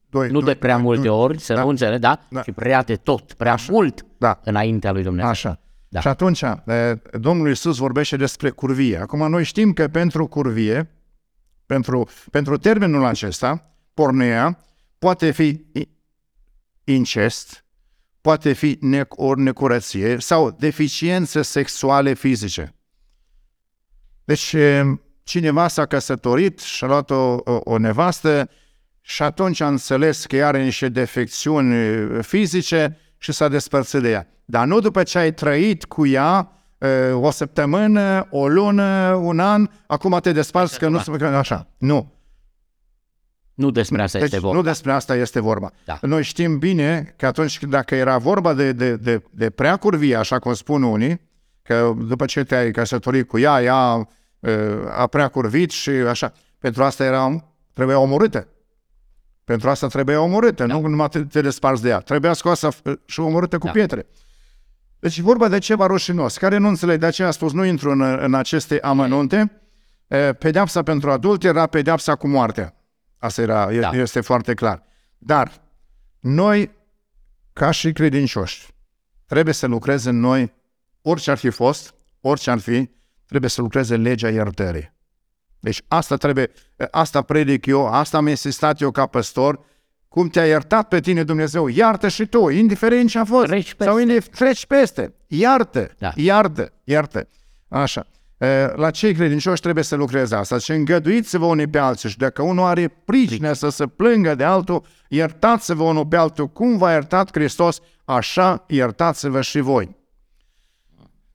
[0.09, 1.61] doi, nu doi, de prea multe doi, ori, să da.
[1.61, 2.19] nu înțeleg, da?
[2.29, 2.43] da?
[2.43, 3.71] Și prea de tot, prea Așa.
[3.71, 4.39] mult da.
[4.43, 5.29] înaintea lui Dumnezeu.
[5.29, 5.59] Așa.
[5.87, 5.99] Da.
[5.99, 6.43] Și atunci,
[7.11, 8.97] Domnul Iisus vorbește despre curvie.
[8.97, 10.89] Acum, noi știm că pentru curvie,
[11.65, 14.57] pentru, pentru termenul acesta, pornea,
[15.03, 15.65] poate fi
[16.83, 17.65] incest,
[18.21, 18.79] poate fi
[19.09, 22.75] ori necurăție sau deficiențe sexuale fizice.
[24.23, 24.55] Deci
[25.23, 28.49] cineva s-a căsătorit și a luat o, o, o nevastă
[29.01, 31.73] și atunci a înțeles că are niște defecțiuni
[32.23, 34.27] fizice și s-a despărțit de ea.
[34.45, 36.51] Dar nu după ce ai trăit cu ea
[37.13, 41.67] o săptămână, o lună, un an, acum te desparți că nu se așa.
[41.77, 42.13] Nu.
[43.53, 44.57] Nu despre asta deci, este vorba.
[44.57, 45.71] Nu despre asta este vorba.
[45.85, 45.97] Da.
[46.01, 50.39] Noi știm bine că atunci dacă era vorba de, de, de, de prea curvie, așa
[50.39, 51.21] cum spun unii,
[51.61, 54.07] că după ce te-ai căsătorit cu ea, ea
[54.89, 58.47] a prea curvit și așa, pentru asta era, trebuia omorâtă.
[59.43, 60.73] Pentru asta trebuie omorâtă, da.
[60.73, 61.99] nu numai te, te desparți de ea.
[61.99, 62.69] Trebuia scoasă
[63.05, 63.71] și omorâtă cu da.
[63.71, 64.05] pietre.
[64.99, 67.91] Deci e vorba de ceva rușinos, care nu înțeleg, de aceea a spus, nu intru
[67.91, 69.61] în, în aceste amănunte.
[70.39, 72.82] Pedeapsa pentru adult era pedeapsa cu moartea.
[73.23, 73.89] Asta era, da.
[73.89, 74.83] este foarte clar.
[75.17, 75.51] Dar
[76.19, 76.71] noi,
[77.53, 78.67] ca și credincioși,
[79.25, 80.53] trebuie să lucreze în noi,
[81.01, 82.89] orice ar fi fost, orice ar fi,
[83.25, 84.93] trebuie să lucreze legea iertării.
[85.59, 86.51] Deci asta trebuie,
[86.91, 89.59] asta predic eu, asta am insistat eu ca păstor,
[90.07, 93.45] cum te-a iertat pe tine Dumnezeu, iartă și tu, indiferent ce a fost.
[93.45, 93.83] Treci peste.
[93.83, 95.13] Sau indif- treci peste.
[95.27, 96.11] Iartă, da.
[96.15, 97.27] iartă, iartă.
[97.67, 98.05] Așa.
[98.75, 100.57] La cei credincioși trebuie să lucreze asta.
[100.57, 102.09] Și îngăduiți-vă unii pe alții.
[102.09, 106.47] Și dacă unul are pricină să se plângă de altul, iertați-vă unul pe altul.
[106.47, 109.95] Cum v-a iertat Hristos, așa iertați-vă și voi.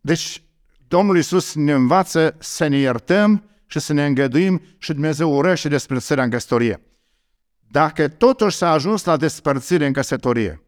[0.00, 0.42] Deci,
[0.88, 6.24] Domnul Iisus ne învață să ne iertăm și să ne îngăduim și Dumnezeu urăște despărțirea
[6.24, 6.82] în căsătorie.
[7.70, 10.62] Dacă totuși s-a ajuns la despărțire în căsătorie,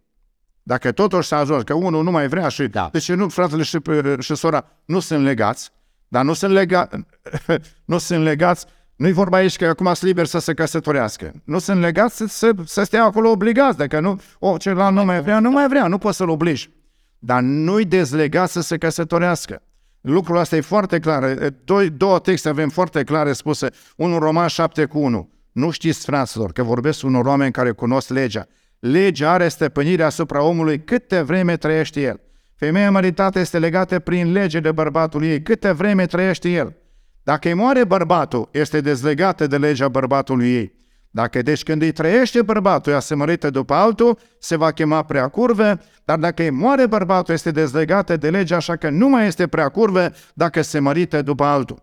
[0.62, 2.66] dacă totuși s-a ajuns, că unul nu mai vrea și...
[2.66, 2.88] Da.
[2.92, 3.78] Deci nu, fratele și,
[4.18, 5.70] și sora nu sunt legați,
[6.12, 6.88] dar nu sunt, lega,
[7.84, 11.32] nu sunt legați, nu-i vorba aici că acum sunt liber să se căsătorească.
[11.44, 15.22] Nu sunt legați să, să, să stea acolo obligați, dacă nu, o, celălalt nu mai
[15.22, 16.70] vrea, nu mai vrea, nu poți să-l obligi.
[17.18, 19.62] Dar nu-i dezlegat să se căsătorească.
[20.00, 21.24] Lucrul ăsta e foarte clar.
[21.64, 23.68] Doi, două texte avem foarte clare spuse.
[23.96, 25.30] Unul Roman 7 cu 1.
[25.52, 28.46] Nu știți, fraților, că vorbesc unor oameni care cunosc legea.
[28.78, 32.20] Legea are stăpânirea asupra omului câte vreme trăiește el.
[32.60, 36.76] Femeia măritată este legată prin lege de bărbatul ei, câte vreme trăiește el.
[37.22, 40.74] Dacă îi moare bărbatul, este dezlegată de legea bărbatului ei.
[41.10, 45.28] Dacă deci când îi trăiește bărbatul, ea se mărită după altul, se va chema prea
[45.28, 49.46] curve, dar dacă îi moare bărbatul, este dezlegată de lege, așa că nu mai este
[49.46, 51.82] prea curve dacă se mărită după altul.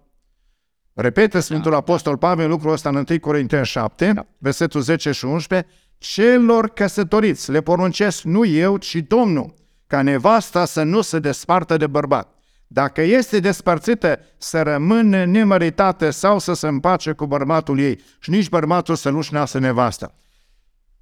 [0.93, 1.77] Repetă Sfântul da.
[1.77, 4.25] Apostol Pavel lucrul ăsta în 1 Corinteni 7, da.
[4.37, 9.53] versetul 10 și 11, celor căsătoriți le poruncesc nu eu, ci Domnul,
[9.87, 12.35] ca nevasta să nu se despartă de bărbat.
[12.67, 18.49] Dacă este despărțită, să rămână nemăritată sau să se împace cu bărbatul ei și nici
[18.49, 20.15] bărbatul să nu-și nasă nevasta.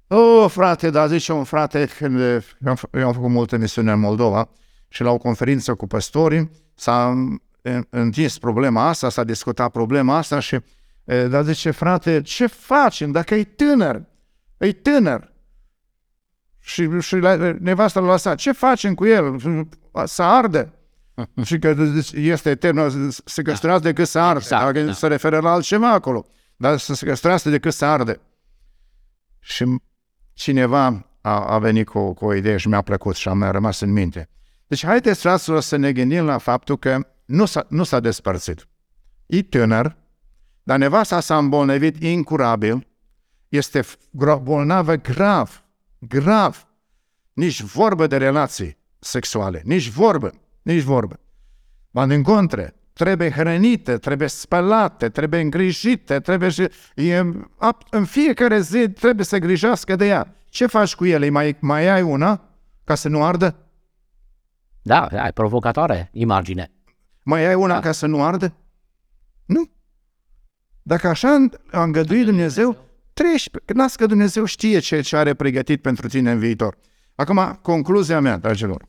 [0.08, 2.20] O, frate, dar zice un frate, când
[2.92, 4.48] eu am făcut multe misiuni în Moldova
[4.88, 7.14] și la o conferință cu păstorii s-a
[7.90, 10.58] întins problema asta, s-a discutat problema asta și
[11.04, 14.02] dar zice, frate, ce facem dacă e tânăr?
[14.58, 15.32] E tânăr.
[16.66, 17.14] Și, și
[17.58, 18.36] nevasta l-a lăsat.
[18.36, 19.36] Ce facem cu el?
[20.04, 20.72] Să arde.
[21.44, 21.74] și că
[22.12, 23.88] este etern, se căstrează da.
[23.88, 24.38] decât să arde.
[24.38, 24.92] Exact, dacă da.
[24.92, 26.26] se referă la altceva acolo.
[26.56, 28.20] Dar să se căstrează decât să arde.
[29.40, 29.64] Și
[30.32, 33.92] cineva a, a venit cu, cu o idee și mi-a plăcut și mi-a rămas în
[33.92, 34.28] minte.
[34.66, 38.68] Deci haideți, fraților, să ne gândim la faptul că nu s-a, nu s-a despărțit.
[39.26, 39.96] E tânăr,
[40.62, 42.86] dar nevasta s-a îmbolnăvit incurabil,
[43.48, 43.84] este
[44.42, 45.65] bolnavă grav,
[46.08, 46.66] grav.
[47.32, 50.32] Nici vorbă de relații sexuale, nici vorbă,
[50.62, 51.20] nici vorbă.
[51.90, 56.68] Ba din contre, trebuie hrănite, trebuie spălate, trebuie îngrijite, trebuie și...
[56.94, 57.18] E,
[57.90, 60.34] în fiecare zi trebuie să grijească de ea.
[60.48, 61.28] Ce faci cu ele?
[61.28, 62.40] Mai, mai ai una
[62.84, 63.56] ca să nu ardă?
[64.82, 66.70] Da, ai provocatoare imagine.
[67.22, 67.80] Mai ai una da.
[67.80, 68.54] ca să nu ardă?
[69.44, 69.70] Nu.
[70.82, 72.85] Dacă așa a îngăduit Dumnezeu,
[73.22, 76.76] treci, las că Dumnezeu știe ce, ce are pregătit pentru tine în viitor.
[77.14, 78.88] Acum, concluzia mea, dragilor.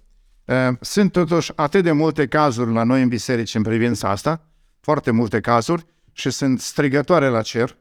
[0.82, 4.48] Sunt totuși atât de multe cazuri la noi în biserici în privința asta,
[4.80, 7.78] foarte multe cazuri, și sunt strigătoare la cer,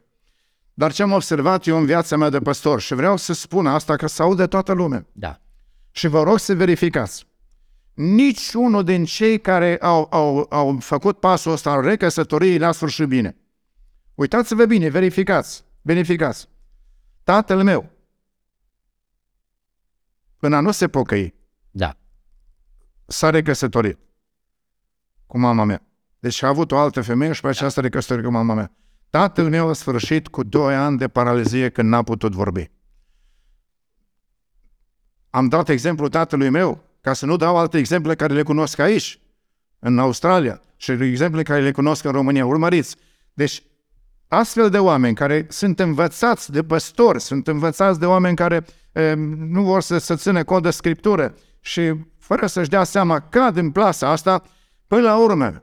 [0.74, 3.96] dar ce am observat eu în viața mea de păstor și vreau să spun asta
[3.96, 5.06] că să aude toată lumea.
[5.12, 5.40] Da.
[5.90, 7.26] Și vă rog să verificați.
[7.94, 13.06] Nici unul din cei care au, au, au făcut pasul ăsta în recăsătoriei l-a sfârșit
[13.06, 13.36] bine.
[14.14, 16.48] Uitați-vă bine, verificați, verificați.
[17.22, 17.90] Tatăl meu,
[20.36, 21.34] până nu se pocăi,
[21.70, 21.96] da.
[23.06, 23.98] s-a recăsătorit
[25.26, 25.82] cu mama mea.
[26.18, 28.72] Deci a avut o altă femeie și pe aceasta recăsătorit cu mama mea.
[29.10, 32.70] Tatăl meu a sfârșit cu doi ani de paralizie când n-a putut vorbi.
[35.30, 39.20] Am dat exemplu tatălui meu, ca să nu dau alte exemple care le cunosc aici,
[39.78, 42.46] în Australia, și exemple care le cunosc în România.
[42.46, 42.96] Urmăriți!
[43.32, 43.62] Deci,
[44.28, 49.14] astfel de oameni care sunt învățați de păstori, sunt învățați de oameni care e,
[49.48, 53.70] nu vor să, să țină cod de scriptură și fără să-și dea seama cad în
[53.70, 54.42] plasa asta,
[54.86, 55.62] până la urmă,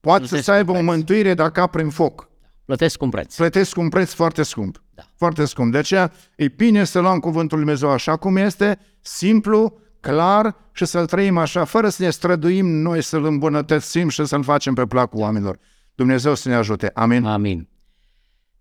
[0.00, 2.30] poate să aibă o mântuire dacă prin foc.
[2.64, 3.36] Plătesc un preț.
[3.36, 4.82] Plătesc un preț foarte scump.
[4.94, 5.02] Da.
[5.16, 5.72] Foarte scump.
[5.72, 10.84] De aceea e bine să luăm cuvântul Lui Dumnezeu așa cum este, simplu, clar și
[10.84, 15.20] să-l trăim așa, fără să ne străduim noi să-l îmbunătățim și să-l facem pe placul
[15.20, 15.58] oamenilor.
[15.94, 16.90] Dumnezeu să ne ajute.
[16.94, 17.24] Amin.
[17.24, 17.68] Amin.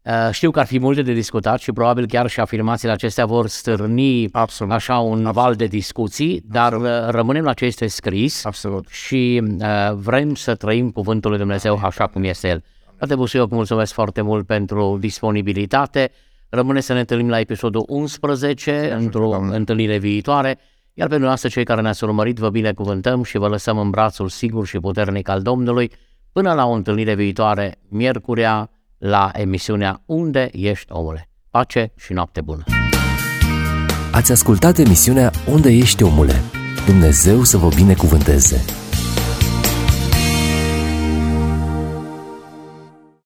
[0.05, 3.47] Uh, știu că ar fi multe de discutat și probabil chiar și afirmațiile acestea vor
[3.47, 4.73] stârni Absolut.
[4.73, 5.33] așa un Absolut.
[5.33, 7.03] val de discuții, dar Absolut.
[7.03, 8.87] Uh, rămânem la ce este scris Absolut.
[8.87, 12.63] și uh, vrem să trăim cuvântul lui Dumnezeu așa cum este el.
[12.95, 16.11] Frate Busuioc, mulțumesc foarte mult pentru disponibilitate.
[16.49, 20.59] Rămâne să ne întâlnim la episodul 11 într-o întâlnire viitoare.
[20.93, 24.65] Iar pentru noastră, cei care ne-ați urmărit, vă binecuvântăm și vă lăsăm în brațul sigur
[24.65, 25.91] și puternic al Domnului
[26.31, 28.70] până la o întâlnire viitoare, miercurea,
[29.01, 31.29] la emisiunea Unde ești omule?
[31.49, 32.63] Pace și noapte bună!
[34.11, 36.35] Ați ascultat emisiunea Unde ești omule?
[36.85, 38.61] Dumnezeu să vă binecuvânteze!